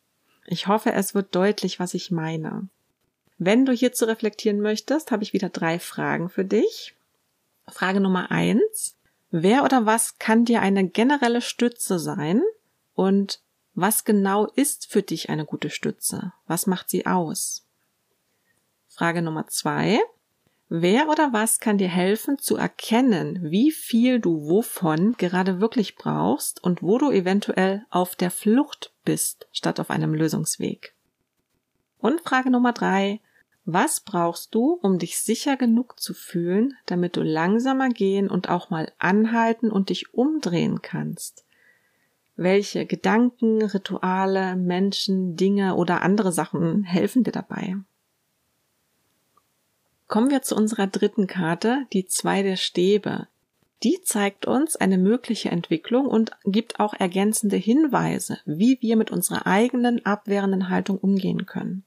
Ich 0.46 0.68
hoffe, 0.68 0.92
es 0.92 1.16
wird 1.16 1.34
deutlich, 1.36 1.80
was 1.80 1.94
ich 1.94 2.12
meine. 2.12 2.68
Wenn 3.38 3.66
du 3.66 3.72
hierzu 3.72 4.06
reflektieren 4.06 4.62
möchtest, 4.62 5.12
habe 5.12 5.24
ich 5.24 5.34
wieder 5.34 5.50
drei 5.50 5.80
Fragen 5.80 6.30
für 6.30 6.46
dich. 6.46 6.96
Frage 7.68 8.00
Nummer 8.00 8.30
eins. 8.30 8.96
Wer 9.36 9.64
oder 9.64 9.88
was 9.88 10.20
kann 10.20 10.46
dir 10.46 10.62
eine 10.62 10.88
generelle 10.88 11.42
Stütze 11.42 11.98
sein? 11.98 12.44
Und 12.94 13.42
was 13.74 14.04
genau 14.04 14.46
ist 14.46 14.86
für 14.86 15.02
dich 15.02 15.32
eine 15.32 15.44
gute 15.44 15.72
Stütze? 15.72 16.34
Was 16.46 16.68
macht 16.68 16.92
sie 16.92 17.08
aus? 17.08 17.66
Frage 18.90 19.24
Nummer 19.24 19.48
zwei. 19.48 20.00
Wer 20.70 21.10
oder 21.10 21.34
was 21.34 21.60
kann 21.60 21.80
dir 21.80 21.88
helfen 21.88 22.38
zu 22.38 22.58
erkennen, 22.58 23.40
wie 23.42 23.72
viel 23.72 24.20
du 24.20 24.48
wovon 24.48 25.14
gerade 25.14 25.60
wirklich 25.60 25.96
brauchst 25.96 26.64
und 26.64 26.84
wo 26.84 27.00
du 27.00 27.10
eventuell 27.10 27.88
auf 27.90 28.16
der 28.16 28.30
Flucht 28.30 28.94
bist, 29.04 29.48
statt 29.52 29.80
auf 29.80 29.90
einem 29.90 30.14
Lösungsweg? 30.14 30.94
Und 31.98 32.22
Frage 32.22 32.52
Nummer 32.52 32.72
drei. 32.72 33.20
Was 33.66 34.02
brauchst 34.02 34.54
du, 34.54 34.78
um 34.82 35.00
dich 35.00 35.20
sicher 35.20 35.56
genug 35.56 35.98
zu 36.00 36.14
fühlen, 36.14 36.76
damit 36.86 37.16
du 37.16 37.22
langsamer 37.22 37.88
gehen 37.90 38.30
und 38.30 38.50
auch 38.50 38.70
mal 38.70 38.92
anhalten 38.98 39.72
und 39.72 39.90
dich 39.90 40.14
umdrehen 40.14 40.82
kannst? 40.82 41.46
Welche 42.36 42.86
Gedanken, 42.86 43.62
Rituale, 43.62 44.58
Menschen, 44.58 45.38
Dinge 45.38 45.76
oder 45.76 46.02
andere 46.02 46.34
Sachen 46.34 46.84
helfen 46.84 47.24
dir 47.24 47.32
dabei? 47.32 47.78
Kommen 50.08 50.30
wir 50.30 50.42
zu 50.42 50.56
unserer 50.56 50.88
dritten 50.88 51.28
Karte, 51.28 51.86
die 51.94 52.06
zwei 52.06 52.44
der 52.44 52.58
Stäbe. 52.58 53.28
Die 53.84 54.02
zeigt 54.04 54.46
uns 54.46 54.76
eine 54.76 54.98
mögliche 54.98 55.50
Entwicklung 55.50 56.08
und 56.08 56.32
gibt 56.44 56.80
auch 56.80 56.94
ergänzende 56.94 57.58
Hinweise, 57.58 58.40
wie 58.46 58.78
wir 58.82 58.98
mit 58.98 59.12
unserer 59.12 59.48
eigenen 59.48 60.06
abwehrenden 60.06 60.70
Haltung 60.70 60.98
umgehen 60.98 61.46
können. 61.46 61.84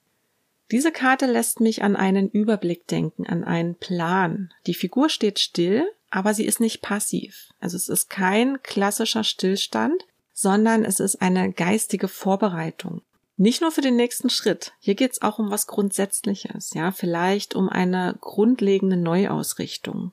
Diese 0.72 0.90
Karte 0.90 1.26
lässt 1.26 1.60
mich 1.60 1.82
an 1.82 1.94
einen 1.94 2.28
Überblick 2.28 2.86
denken, 2.88 3.26
an 3.26 3.44
einen 3.44 3.76
Plan. 3.76 4.52
Die 4.66 4.74
Figur 4.74 5.08
steht 5.08 5.38
still, 5.38 5.84
aber 6.10 6.34
sie 6.34 6.44
ist 6.44 6.60
nicht 6.60 6.82
passiv. 6.82 7.50
Also 7.60 7.76
es 7.76 7.88
ist 7.88 8.10
kein 8.10 8.62
klassischer 8.62 9.22
Stillstand, 9.22 10.04
sondern 10.32 10.84
es 10.84 11.00
ist 11.00 11.22
eine 11.22 11.52
geistige 11.52 12.08
Vorbereitung. 12.08 13.02
Nicht 13.36 13.60
nur 13.60 13.70
für 13.70 13.82
den 13.82 13.96
nächsten 13.96 14.30
Schritt. 14.30 14.72
Hier 14.80 14.94
geht 14.94 15.12
es 15.12 15.22
auch 15.22 15.38
um 15.38 15.50
was 15.50 15.66
Grundsätzliches, 15.66 16.72
ja, 16.74 16.90
vielleicht 16.90 17.54
um 17.54 17.68
eine 17.68 18.16
grundlegende 18.20 18.96
Neuausrichtung. 18.96 20.12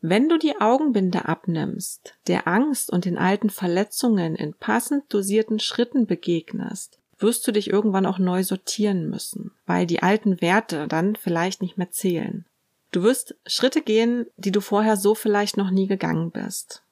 Wenn 0.00 0.28
du 0.28 0.38
die 0.38 0.58
Augenbinde 0.60 1.26
abnimmst, 1.26 2.14
der 2.26 2.46
Angst 2.48 2.90
und 2.90 3.04
den 3.04 3.18
alten 3.18 3.50
Verletzungen 3.50 4.34
in 4.34 4.54
passend 4.54 5.12
dosierten 5.12 5.58
Schritten 5.58 6.06
begegnest, 6.06 6.99
wirst 7.22 7.46
du 7.46 7.52
dich 7.52 7.70
irgendwann 7.70 8.06
auch 8.06 8.18
neu 8.18 8.42
sortieren 8.42 9.08
müssen, 9.08 9.52
weil 9.66 9.86
die 9.86 10.02
alten 10.02 10.40
Werte 10.40 10.88
dann 10.88 11.16
vielleicht 11.16 11.62
nicht 11.62 11.78
mehr 11.78 11.90
zählen. 11.90 12.46
Du 12.92 13.02
wirst 13.02 13.36
Schritte 13.46 13.82
gehen, 13.82 14.26
die 14.36 14.52
du 14.52 14.60
vorher 14.60 14.96
so 14.96 15.14
vielleicht 15.14 15.56
noch 15.56 15.70
nie 15.70 15.86
gegangen 15.86 16.30
bist. 16.30 16.82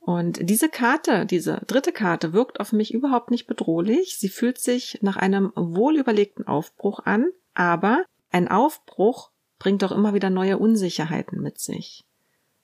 Und 0.00 0.38
diese 0.40 0.70
Karte, 0.70 1.26
diese 1.26 1.60
dritte 1.66 1.92
Karte 1.92 2.32
wirkt 2.32 2.60
auf 2.60 2.72
mich 2.72 2.94
überhaupt 2.94 3.30
nicht 3.30 3.46
bedrohlich. 3.46 4.16
Sie 4.18 4.30
fühlt 4.30 4.58
sich 4.58 4.98
nach 5.02 5.16
einem 5.16 5.52
wohlüberlegten 5.54 6.46
Aufbruch 6.46 7.00
an, 7.04 7.28
aber 7.52 8.04
ein 8.30 8.48
Aufbruch 8.48 9.30
bringt 9.58 9.84
auch 9.84 9.92
immer 9.92 10.14
wieder 10.14 10.30
neue 10.30 10.56
Unsicherheiten 10.56 11.42
mit 11.42 11.58
sich. 11.58 12.06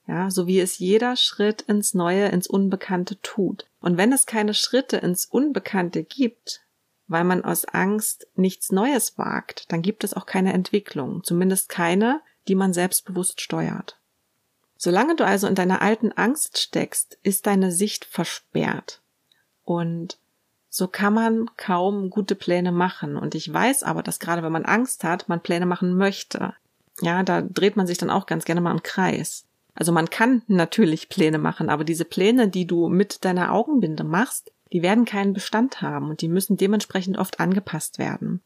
Ja, 0.07 0.31
so 0.31 0.47
wie 0.47 0.59
es 0.59 0.79
jeder 0.79 1.15
Schritt 1.15 1.61
ins 1.63 1.93
Neue, 1.93 2.27
ins 2.29 2.47
Unbekannte 2.47 3.21
tut. 3.21 3.65
Und 3.79 3.97
wenn 3.97 4.13
es 4.13 4.25
keine 4.25 4.53
Schritte 4.53 4.97
ins 4.97 5.25
Unbekannte 5.25 6.03
gibt, 6.03 6.61
weil 7.07 7.23
man 7.23 7.43
aus 7.43 7.65
Angst 7.65 8.27
nichts 8.35 8.71
Neues 8.71 9.17
wagt, 9.17 9.71
dann 9.71 9.81
gibt 9.81 10.03
es 10.03 10.13
auch 10.13 10.25
keine 10.25 10.53
Entwicklung, 10.53 11.23
zumindest 11.23 11.69
keine, 11.69 12.21
die 12.47 12.55
man 12.55 12.73
selbstbewusst 12.73 13.41
steuert. 13.41 13.99
Solange 14.77 15.15
du 15.15 15.25
also 15.25 15.47
in 15.47 15.55
deiner 15.55 15.81
alten 15.81 16.11
Angst 16.11 16.57
steckst, 16.57 17.17
ist 17.23 17.47
deine 17.47 17.71
Sicht 17.71 18.05
versperrt. 18.05 19.01
Und 19.63 20.19
so 20.69 20.87
kann 20.87 21.13
man 21.13 21.49
kaum 21.55 22.09
gute 22.09 22.35
Pläne 22.35 22.71
machen. 22.71 23.15
Und 23.15 23.33
ich 23.33 23.51
weiß 23.51 23.83
aber, 23.83 24.03
dass 24.03 24.19
gerade 24.19 24.43
wenn 24.43 24.51
man 24.51 24.65
Angst 24.65 25.03
hat, 25.03 25.29
man 25.29 25.41
Pläne 25.41 25.65
machen 25.65 25.95
möchte. 25.95 26.53
Ja, 27.01 27.23
da 27.23 27.41
dreht 27.41 27.77
man 27.77 27.87
sich 27.87 27.97
dann 27.97 28.09
auch 28.09 28.25
ganz 28.25 28.45
gerne 28.45 28.61
mal 28.61 28.71
im 28.71 28.83
Kreis. 28.83 29.45
Also 29.73 29.91
man 29.91 30.09
kann 30.09 30.41
natürlich 30.47 31.09
Pläne 31.09 31.37
machen, 31.37 31.69
aber 31.69 31.83
diese 31.83 32.05
Pläne, 32.05 32.47
die 32.47 32.67
du 32.67 32.87
mit 32.89 33.25
deiner 33.25 33.53
Augenbinde 33.53 34.03
machst, 34.03 34.51
die 34.75 34.81
werden 34.81 35.05
keinen 35.05 35.31
Bestand 35.31 35.81
haben 35.81 36.09
und 36.09 36.19
die 36.19 36.27
müssen 36.27 36.57
dementsprechend 36.57 37.17
oft 37.17 37.39
angepasst 37.39 37.97
werden. 37.97 38.41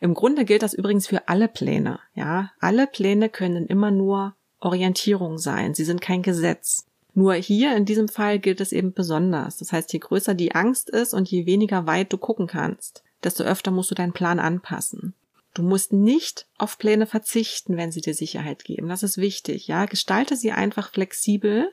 Im 0.00 0.12
Grunde 0.12 0.44
gilt 0.44 0.64
das 0.64 0.74
übrigens 0.74 1.06
für 1.06 1.28
alle 1.28 1.46
Pläne, 1.46 2.00
ja. 2.16 2.50
Alle 2.58 2.88
Pläne 2.88 3.28
können 3.28 3.64
immer 3.64 3.92
nur 3.92 4.34
Orientierung 4.58 5.38
sein. 5.38 5.74
Sie 5.74 5.84
sind 5.84 6.00
kein 6.00 6.22
Gesetz. 6.22 6.86
Nur 7.14 7.34
hier 7.34 7.76
in 7.76 7.84
diesem 7.84 8.08
Fall 8.08 8.40
gilt 8.40 8.60
es 8.60 8.72
eben 8.72 8.92
besonders. 8.92 9.58
Das 9.58 9.70
heißt, 9.70 9.92
je 9.92 10.00
größer 10.00 10.34
die 10.34 10.52
Angst 10.52 10.90
ist 10.90 11.14
und 11.14 11.30
je 11.30 11.46
weniger 11.46 11.86
weit 11.86 12.12
du 12.12 12.18
gucken 12.18 12.48
kannst, 12.48 13.04
desto 13.22 13.44
öfter 13.44 13.70
musst 13.70 13.92
du 13.92 13.94
deinen 13.94 14.12
Plan 14.12 14.40
anpassen. 14.40 15.14
Du 15.54 15.62
musst 15.62 15.92
nicht 15.92 16.48
auf 16.58 16.78
Pläne 16.78 17.06
verzichten, 17.06 17.76
wenn 17.76 17.92
sie 17.92 18.00
dir 18.00 18.14
Sicherheit 18.14 18.64
geben. 18.64 18.88
Das 18.88 19.04
ist 19.04 19.18
wichtig, 19.18 19.68
ja. 19.68 19.84
Gestalte 19.84 20.34
sie 20.34 20.50
einfach 20.50 20.90
flexibel 20.90 21.70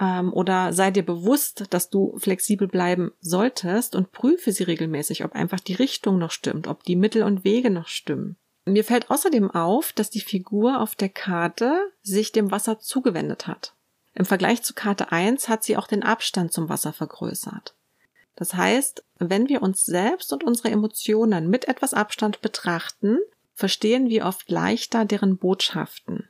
ähm, 0.00 0.32
oder 0.32 0.72
sei 0.72 0.90
dir 0.90 1.04
bewusst, 1.04 1.64
dass 1.70 1.90
du 1.90 2.16
flexibel 2.18 2.68
bleiben 2.68 3.12
solltest 3.20 3.94
und 3.94 4.12
prüfe 4.12 4.52
sie 4.52 4.64
regelmäßig, 4.64 5.24
ob 5.24 5.32
einfach 5.32 5.60
die 5.60 5.74
Richtung 5.74 6.18
noch 6.18 6.30
stimmt, 6.30 6.66
ob 6.66 6.82
die 6.84 6.96
Mittel 6.96 7.22
und 7.22 7.44
Wege 7.44 7.70
noch 7.70 7.88
stimmen. 7.88 8.36
Mir 8.66 8.84
fällt 8.84 9.10
außerdem 9.10 9.50
auf, 9.50 9.92
dass 9.92 10.10
die 10.10 10.20
Figur 10.20 10.80
auf 10.80 10.94
der 10.94 11.10
Karte 11.10 11.92
sich 12.02 12.32
dem 12.32 12.50
Wasser 12.50 12.80
zugewendet 12.80 13.46
hat. 13.46 13.74
Im 14.14 14.24
Vergleich 14.24 14.62
zu 14.62 14.74
Karte 14.74 15.12
1 15.12 15.48
hat 15.48 15.64
sie 15.64 15.76
auch 15.76 15.86
den 15.86 16.02
Abstand 16.02 16.52
zum 16.52 16.68
Wasser 16.68 16.92
vergrößert. 16.92 17.74
Das 18.36 18.54
heißt, 18.54 19.04
wenn 19.18 19.48
wir 19.48 19.62
uns 19.62 19.84
selbst 19.84 20.32
und 20.32 20.44
unsere 20.44 20.70
Emotionen 20.70 21.48
mit 21.48 21.68
etwas 21.68 21.94
Abstand 21.94 22.40
betrachten, 22.40 23.18
verstehen 23.54 24.08
wir 24.08 24.24
oft 24.24 24.50
leichter 24.50 25.04
deren 25.04 25.36
Botschaften. 25.36 26.28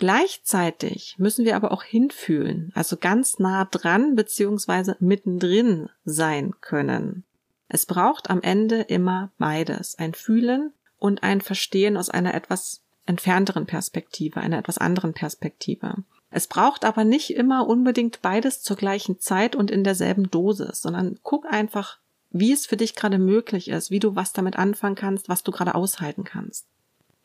Gleichzeitig 0.00 1.16
müssen 1.18 1.44
wir 1.44 1.56
aber 1.56 1.72
auch 1.72 1.82
hinfühlen, 1.82 2.72
also 2.74 2.96
ganz 2.96 3.38
nah 3.38 3.66
dran 3.66 4.16
bzw. 4.16 4.94
mittendrin 4.98 5.90
sein 6.06 6.54
können. 6.62 7.24
Es 7.68 7.84
braucht 7.84 8.30
am 8.30 8.40
Ende 8.40 8.80
immer 8.80 9.30
beides, 9.36 9.98
ein 9.98 10.14
Fühlen 10.14 10.72
und 10.98 11.22
ein 11.22 11.42
Verstehen 11.42 11.98
aus 11.98 12.08
einer 12.08 12.32
etwas 12.32 12.80
entfernteren 13.04 13.66
Perspektive, 13.66 14.40
einer 14.40 14.56
etwas 14.56 14.78
anderen 14.78 15.12
Perspektive. 15.12 15.96
Es 16.30 16.46
braucht 16.46 16.86
aber 16.86 17.04
nicht 17.04 17.34
immer 17.34 17.68
unbedingt 17.68 18.22
beides 18.22 18.62
zur 18.62 18.78
gleichen 18.78 19.20
Zeit 19.20 19.54
und 19.54 19.70
in 19.70 19.84
derselben 19.84 20.30
Dosis, 20.30 20.80
sondern 20.80 21.18
guck 21.22 21.44
einfach, 21.44 21.98
wie 22.30 22.52
es 22.52 22.64
für 22.64 22.78
dich 22.78 22.94
gerade 22.94 23.18
möglich 23.18 23.68
ist, 23.68 23.90
wie 23.90 24.00
du 24.00 24.16
was 24.16 24.32
damit 24.32 24.56
anfangen 24.56 24.96
kannst, 24.96 25.28
was 25.28 25.42
du 25.42 25.52
gerade 25.52 25.74
aushalten 25.74 26.24
kannst. 26.24 26.64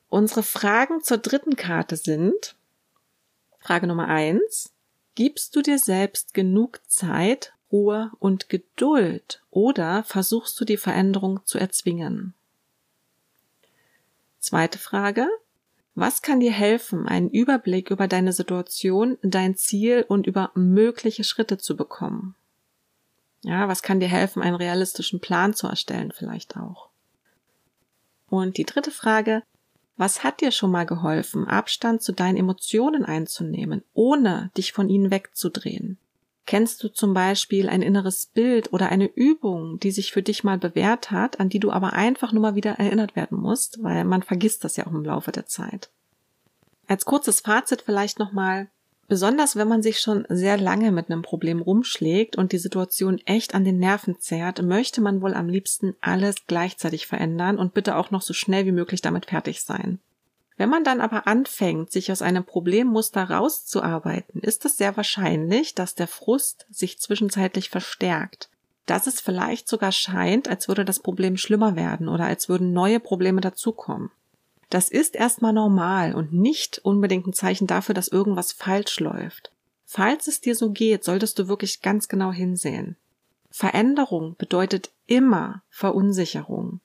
Unsere 0.10 0.44
Fragen 0.44 1.02
zur 1.02 1.20
dritten 1.20 1.56
Karte 1.56 1.96
sind, 1.96 2.58
Frage 3.66 3.88
Nummer 3.88 4.10
eins. 4.10 4.76
Gibst 5.16 5.56
du 5.56 5.64
dir 5.64 5.80
selbst 5.80 6.36
genug 6.36 6.82
Zeit, 6.88 7.54
Ruhe 7.72 8.12
und 8.20 8.48
Geduld 8.48 9.42
oder 9.50 10.04
versuchst 10.04 10.60
du 10.60 10.66
die 10.66 10.78
Veränderung 10.78 11.40
zu 11.46 11.58
erzwingen? 11.58 12.36
Zweite 14.40 14.78
Frage. 14.78 15.28
Was 15.96 16.22
kann 16.22 16.42
dir 16.42 16.52
helfen, 16.52 17.08
einen 17.08 17.32
Überblick 17.32 17.90
über 17.90 18.08
deine 18.08 18.34
Situation, 18.34 19.18
dein 19.24 19.56
Ziel 19.56 20.06
und 20.08 20.28
über 20.28 20.52
mögliche 20.54 21.24
Schritte 21.24 21.58
zu 21.58 21.76
bekommen? 21.76 22.36
Ja, 23.42 23.68
was 23.68 23.82
kann 23.82 24.00
dir 24.00 24.10
helfen, 24.10 24.44
einen 24.44 24.58
realistischen 24.58 25.22
Plan 25.22 25.56
zu 25.56 25.66
erstellen 25.66 26.12
vielleicht 26.12 26.56
auch? 26.56 26.90
Und 28.30 28.58
die 28.58 28.66
dritte 28.66 28.92
Frage, 28.92 29.42
was 29.98 30.24
hat 30.24 30.42
dir 30.42 30.52
schon 30.52 30.72
mal 30.72 30.86
geholfen, 30.86 31.48
Abstand 31.48 32.02
zu 32.02 32.12
deinen 32.12 32.38
Emotionen 32.38 33.06
einzunehmen, 33.06 33.84
ohne 33.94 34.52
dich 34.58 34.74
von 34.74 34.90
ihnen 34.90 35.12
wegzudrehen? 35.12 35.98
Kennst 36.46 36.84
du 36.84 36.90
zum 36.90 37.14
Beispiel 37.14 37.70
ein 37.70 37.82
inneres 37.82 38.28
Bild 38.28 38.72
oder 38.72 38.90
eine 38.90 39.08
Übung, 39.08 39.80
die 39.80 39.92
sich 39.92 40.12
für 40.12 40.22
dich 40.22 40.44
mal 40.44 40.60
bewährt 40.60 41.10
hat, 41.10 41.40
an 41.40 41.50
die 41.50 41.60
du 41.60 41.72
aber 41.72 41.94
einfach 41.94 42.34
nur 42.34 42.42
mal 42.42 42.56
wieder 42.56 42.74
erinnert 42.74 43.16
werden 43.16 43.40
musst, 43.40 43.82
weil 43.82 44.04
man 44.06 44.22
vergisst 44.22 44.64
das 44.64 44.78
ja 44.78 44.86
auch 44.86 44.92
im 44.92 45.04
Laufe 45.04 45.32
der 45.32 45.48
Zeit. 45.48 45.90
Als 46.88 47.06
kurzes 47.06 47.40
Fazit 47.40 47.82
vielleicht 47.82 48.20
nochmal, 48.20 48.68
besonders 49.08 49.56
wenn 49.56 49.68
man 49.68 49.84
sich 49.84 50.00
schon 50.00 50.26
sehr 50.30 50.58
lange 50.58 50.92
mit 50.92 51.10
einem 51.10 51.22
Problem 51.22 51.62
rumschlägt 51.62 52.38
und 52.38 52.52
die 52.52 52.58
Situation 52.58 53.20
echt 53.26 53.56
an 53.56 53.64
den 53.64 53.80
Nerven 53.80 54.20
zerrt, 54.20 54.62
möchte 54.62 55.02
man 55.02 55.22
wohl 55.22 55.34
am 55.34 55.50
liebsten 55.50 55.96
alles 56.02 56.36
gleichzeitig 56.48 57.08
verändern 57.08 57.58
und 57.58 57.74
bitte 57.74 57.96
auch 57.96 58.12
noch 58.12 58.22
so 58.22 58.34
schnell 58.34 58.66
wie 58.66 58.72
möglich 58.72 59.02
damit 59.02 59.28
fertig 59.28 59.64
sein. 59.64 60.00
Wenn 60.58 60.70
man 60.70 60.84
dann 60.84 61.02
aber 61.02 61.28
anfängt, 61.28 61.92
sich 61.92 62.12
aus 62.12 62.22
einem 62.22 62.46
Problemmuster 62.46 63.30
rauszuarbeiten, 63.30 64.42
ist 64.42 64.64
es 64.66 64.78
sehr 64.78 64.96
wahrscheinlich, 64.96 65.76
dass 65.76 65.96
der 65.96 66.08
Frust 66.08 66.66
sich 66.70 67.00
zwischenzeitlich 67.00 67.70
verstärkt. 67.70 68.50
Dass 68.86 69.08
es 69.08 69.20
vielleicht 69.20 69.68
sogar 69.68 69.92
scheint, 69.92 70.48
als 70.48 70.68
würde 70.68 70.86
das 70.86 71.00
Problem 71.00 71.38
schlimmer 71.38 71.76
werden 71.76 72.08
oder 72.08 72.26
als 72.26 72.48
würden 72.48 72.72
neue 72.72 73.00
Probleme 73.00 73.42
dazukommen. 73.42 74.12
Das 74.70 74.90
ist 74.90 75.16
erstmal 75.16 75.54
normal 75.54 76.16
und 76.16 76.34
nicht 76.34 76.80
unbedingt 76.80 77.28
ein 77.28 77.34
Zeichen 77.34 77.68
dafür, 77.68 77.94
dass 77.96 78.08
irgendwas 78.08 78.52
falsch 78.52 79.00
läuft. 79.00 79.52
Falls 79.86 80.28
es 80.28 80.42
dir 80.42 80.56
so 80.56 80.72
geht, 80.72 81.04
solltest 81.04 81.38
du 81.40 81.48
wirklich 81.48 81.82
ganz 81.82 82.08
genau 82.08 82.32
hinsehen. 82.32 82.96
Veränderung 83.52 84.36
bedeutet 84.38 84.92
immer 85.06 85.62
Verunsicherung. 85.70 86.82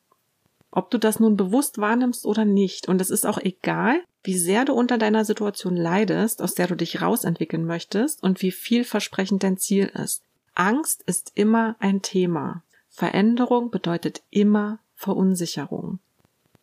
Ob 0.70 0.90
du 0.90 0.98
das 0.98 1.18
nun 1.18 1.36
bewusst 1.36 1.78
wahrnimmst 1.78 2.24
oder 2.24 2.44
nicht. 2.44 2.86
Und 2.86 3.00
es 3.00 3.10
ist 3.10 3.26
auch 3.26 3.38
egal, 3.38 4.00
wie 4.22 4.38
sehr 4.38 4.64
du 4.64 4.74
unter 4.74 4.98
deiner 4.98 5.24
Situation 5.24 5.74
leidest, 5.76 6.42
aus 6.42 6.54
der 6.54 6.68
du 6.68 6.76
dich 6.76 7.02
rausentwickeln 7.02 7.64
möchtest 7.64 8.22
und 8.22 8.42
wie 8.42 8.52
vielversprechend 8.52 9.42
dein 9.42 9.58
Ziel 9.58 9.86
ist. 9.86 10.22
Angst 10.54 11.02
ist 11.06 11.32
immer 11.34 11.74
ein 11.80 12.02
Thema. 12.02 12.62
Veränderung 12.88 13.70
bedeutet 13.70 14.22
immer 14.30 14.78
Verunsicherung. 14.94 15.98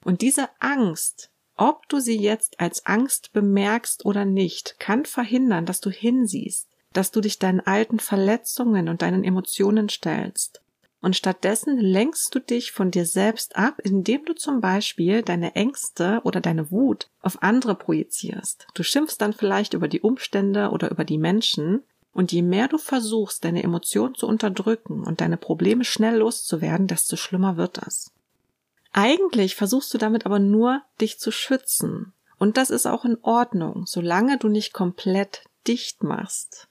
Und 0.07 0.21
diese 0.21 0.47
Angst, 0.59 1.29
ob 1.57 1.89
du 1.89 1.99
sie 1.99 2.17
jetzt 2.17 2.59
als 2.59 2.85
Angst 2.85 3.33
bemerkst 3.33 4.05
oder 4.05 4.25
nicht, 4.25 4.79
kann 4.79 5.05
verhindern, 5.05 5.65
dass 5.65 5.81
du 5.81 5.89
hinsiehst, 5.89 6.69
dass 6.93 7.11
du 7.11 7.19
dich 7.19 7.39
deinen 7.39 7.59
alten 7.59 7.99
Verletzungen 7.99 8.87
und 8.87 9.01
deinen 9.01 9.23
Emotionen 9.23 9.89
stellst 9.89 10.61
und 11.01 11.15
stattdessen 11.15 11.77
lenkst 11.77 12.33
du 12.33 12.39
dich 12.39 12.71
von 12.71 12.91
dir 12.91 13.05
selbst 13.05 13.55
ab, 13.55 13.79
indem 13.83 14.25
du 14.25 14.33
zum 14.33 14.61
Beispiel 14.61 15.21
deine 15.21 15.55
Ängste 15.55 16.21
oder 16.23 16.41
deine 16.41 16.71
Wut 16.71 17.09
auf 17.21 17.43
andere 17.43 17.75
projizierst. 17.75 18.67
Du 18.73 18.83
schimpfst 18.83 19.17
dann 19.19 19.33
vielleicht 19.33 19.73
über 19.73 19.87
die 19.87 20.01
Umstände 20.01 20.69
oder 20.69 20.89
über 20.91 21.03
die 21.03 21.17
Menschen, 21.17 21.83
und 22.13 22.31
je 22.31 22.41
mehr 22.41 22.67
du 22.67 22.79
versuchst, 22.79 23.45
deine 23.45 23.61
Emotionen 23.61 24.15
zu 24.15 24.27
unterdrücken 24.27 25.03
und 25.03 25.21
deine 25.21 25.37
Probleme 25.37 25.83
schnell 25.83 26.17
loszuwerden, 26.17 26.87
desto 26.87 27.15
schlimmer 27.15 27.57
wird 27.57 27.77
das. 27.77 28.11
Eigentlich 28.99 29.55
versuchst 29.55 29.93
du 29.93 29.99
damit 29.99 30.25
aber 30.25 30.39
nur, 30.39 30.81
dich 30.99 31.19
zu 31.19 31.29
schützen. 31.29 32.13
Und 32.39 32.57
das 32.57 32.71
ist 32.71 32.87
auch 32.87 33.05
in 33.05 33.19
Ordnung, 33.21 33.85
solange 33.85 34.39
du 34.39 34.47
nicht 34.47 34.73
komplett 34.73 35.43
dicht 35.67 36.01
machst. 36.01 36.67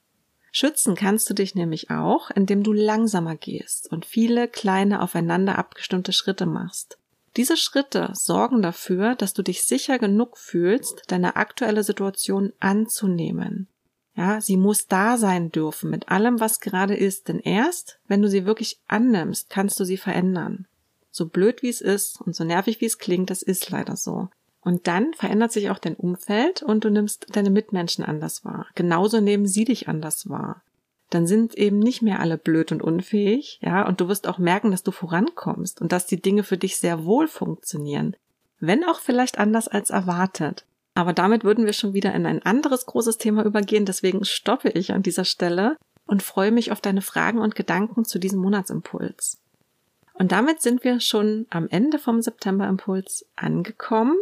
Schützen 0.50 0.97
kannst 0.97 1.30
du 1.30 1.35
dich 1.35 1.54
nämlich 1.54 1.92
auch, 1.92 2.33
indem 2.33 2.64
du 2.64 2.73
langsamer 2.73 3.37
gehst 3.37 3.92
und 3.92 4.06
viele 4.06 4.49
kleine 4.49 5.02
aufeinander 5.02 5.56
abgestimmte 5.56 6.12
Schritte 6.12 6.47
machst. 6.47 6.99
Diese 7.37 7.56
Schritte 7.56 8.11
sorgen 8.14 8.61
dafür, 8.61 9.14
dass 9.14 9.33
du 9.33 9.42
dich 9.42 9.64
sicher 9.64 10.00
genug 10.00 10.37
fühlst, 10.37 11.04
deine 11.06 11.37
aktuelle 11.37 11.85
Situation 11.85 12.52
anzunehmen. 12.59 13.68
Ja, 14.16 14.40
sie 14.40 14.56
muss 14.56 14.88
da 14.88 15.16
sein 15.16 15.52
dürfen 15.52 15.90
mit 15.90 16.09
allem, 16.09 16.40
was 16.40 16.59
gerade 16.59 16.97
ist, 16.97 17.28
denn 17.28 17.38
erst, 17.38 18.00
wenn 18.09 18.21
du 18.21 18.28
sie 18.28 18.47
wirklich 18.47 18.81
annimmst, 18.88 19.48
kannst 19.48 19.79
du 19.79 19.85
sie 19.85 19.96
verändern. 19.96 20.66
So 21.16 21.24
blöd 21.24 21.62
wie 21.62 21.70
es 21.70 21.81
ist 21.81 22.20
und 22.20 22.37
so 22.37 22.44
nervig 22.44 22.83
wie 22.83 22.85
es 22.85 22.98
klingt, 22.98 23.31
das 23.31 23.40
ist 23.40 23.70
leider 23.70 23.96
so. 23.96 24.29
Und 24.61 24.87
dann 24.87 25.14
verändert 25.14 25.50
sich 25.50 25.70
auch 25.70 25.79
dein 25.79 25.94
Umfeld 25.94 26.62
und 26.62 26.85
du 26.85 26.90
nimmst 26.90 27.29
deine 27.35 27.48
Mitmenschen 27.48 28.05
anders 28.05 28.44
wahr. 28.44 28.66
Genauso 28.74 29.22
nehmen 29.22 29.46
sie 29.46 29.64
dich 29.64 29.88
anders 29.88 30.29
wahr. 30.29 30.62
Dann 31.09 31.26
sind 31.26 31.55
eben 31.55 31.79
nicht 31.79 32.02
mehr 32.02 32.20
alle 32.20 32.37
blöd 32.37 32.70
und 32.70 32.83
unfähig, 32.83 33.59
ja, 33.62 33.88
und 33.88 34.02
du 34.02 34.09
wirst 34.09 34.29
auch 34.29 34.37
merken, 34.37 34.70
dass 34.70 34.83
du 34.83 34.90
vorankommst 34.90 35.81
und 35.81 35.90
dass 35.90 36.05
die 36.05 36.20
Dinge 36.20 36.42
für 36.42 36.59
dich 36.59 36.76
sehr 36.76 37.07
wohl 37.07 37.29
funktionieren. 37.29 38.14
Wenn 38.61 38.85
auch 38.85 39.00
vielleicht 39.00 39.38
anders 39.38 39.68
als 39.68 39.88
erwartet. 39.88 40.66
Aber 40.92 41.14
damit 41.14 41.44
würden 41.44 41.64
wir 41.64 41.72
schon 41.72 41.94
wieder 41.94 42.12
in 42.12 42.26
ein 42.26 42.42
anderes 42.42 42.85
großes 42.85 43.16
Thema 43.16 43.42
übergehen, 43.46 43.87
deswegen 43.87 44.26
stoppe 44.26 44.68
ich 44.68 44.92
an 44.92 45.02
dieser 45.02 45.24
Stelle 45.24 45.79
und 46.07 46.22
freue 46.22 46.52
mich 46.52 46.72
auf 46.72 46.83
deine 46.83 47.00
Fragen 47.00 47.38
und 47.38 47.55
Gedanken 47.55 48.05
zu 48.05 48.18
diesem 48.18 48.40
Monatsimpuls. 48.40 49.38
Und 50.18 50.33
damit 50.33 50.62
sind 50.62 50.83
wir 50.83 51.00
schon 51.00 51.46
am 51.50 51.68
Ende 51.68 51.98
vom 51.98 52.22
Septemberimpuls 52.22 53.26
angekommen. 53.37 54.16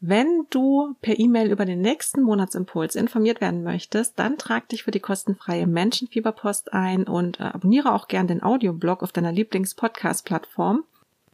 Wenn 0.00 0.46
du 0.50 0.94
per 1.00 1.18
E-Mail 1.18 1.50
über 1.50 1.64
den 1.64 1.80
nächsten 1.80 2.22
Monatsimpuls 2.22 2.94
informiert 2.94 3.40
werden 3.40 3.64
möchtest, 3.64 4.18
dann 4.18 4.38
trag 4.38 4.68
dich 4.68 4.84
für 4.84 4.92
die 4.92 5.00
kostenfreie 5.00 5.66
Menschenfieberpost 5.66 6.72
ein 6.72 7.04
und 7.04 7.40
äh, 7.40 7.44
abonniere 7.44 7.92
auch 7.92 8.06
gern 8.06 8.28
den 8.28 8.42
Audioblog 8.42 9.02
auf 9.02 9.10
deiner 9.10 9.32
Lieblings-Podcast-Plattform. 9.32 10.84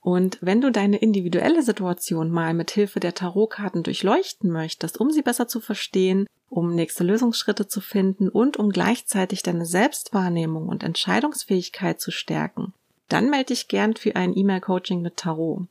Und 0.00 0.38
wenn 0.40 0.60
du 0.60 0.70
deine 0.70 0.98
individuelle 0.98 1.62
Situation 1.62 2.30
mal 2.30 2.54
mit 2.54 2.70
Hilfe 2.70 3.00
der 3.00 3.14
Tarotkarten 3.14 3.82
durchleuchten 3.82 4.50
möchtest, 4.50 4.98
um 4.98 5.10
sie 5.10 5.22
besser 5.22 5.48
zu 5.48 5.60
verstehen, 5.60 6.26
um 6.48 6.74
nächste 6.74 7.04
Lösungsschritte 7.04 7.68
zu 7.68 7.80
finden 7.80 8.28
und 8.28 8.58
um 8.58 8.70
gleichzeitig 8.70 9.42
deine 9.42 9.66
Selbstwahrnehmung 9.66 10.68
und 10.68 10.84
Entscheidungsfähigkeit 10.84 12.00
zu 12.00 12.10
stärken, 12.10 12.72
dann 13.14 13.30
melde 13.30 13.54
dich 13.54 13.68
gern 13.68 13.94
für 13.94 14.16
ein 14.16 14.36
E-Mail-Coaching 14.36 15.00
mit 15.00 15.16
Tarot. 15.16 15.68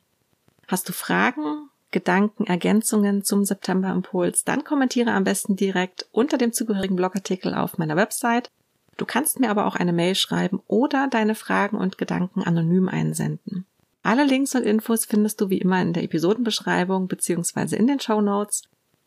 Hast 0.68 0.88
du 0.88 0.94
Fragen, 0.94 1.70
Gedanken, 1.92 2.46
Ergänzungen 2.46 3.24
zum 3.26 3.44
September-Impuls, 3.44 4.46
dann 4.46 4.64
kommentiere 4.64 5.12
am 5.12 5.26
besten 5.26 5.58
direkt 5.58 6.08
unter 6.14 6.38
dem 6.38 6.54
zugehörigen 6.54 6.96
Blogartikel 6.96 7.54
auf 7.54 7.78
meiner 7.78 7.98
Website. 7.98 8.50
Du 8.96 9.06
kannst 9.06 9.42
mir 9.42 9.50
aber 9.50 9.66
auch 9.66 9.76
eine 9.76 9.92
Mail 9.92 10.16
schreiben 10.16 10.62
oder 10.68 11.10
deine 11.10 11.36
Fragen 11.36 11.78
und 11.78 11.98
Gedanken 11.98 12.44
anonym 12.44 12.88
einsenden. 12.88 13.66
Alle 14.04 14.24
Links 14.24 14.56
und 14.56 14.64
Infos 14.64 15.04
findest 15.04 15.42
du 15.42 15.50
wie 15.50 15.58
immer 15.58 15.82
in 15.82 15.92
der 15.92 16.04
Episodenbeschreibung 16.04 17.10
bzw. 17.10 17.76
in 17.76 17.88
den 17.88 18.00
Show 18.00 18.22
Notes. 18.22 18.64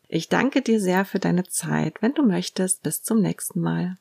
Ich 0.09 0.29
danke 0.29 0.61
dir 0.61 0.79
sehr 0.79 1.07
für 1.07 1.19
deine 1.19 1.45
Zeit. 1.45 2.03
Wenn 2.03 2.13
du 2.13 2.23
möchtest, 2.23 2.83
bis 2.83 3.03
zum 3.03 3.21
nächsten 3.21 3.61
Mal. 3.61 3.97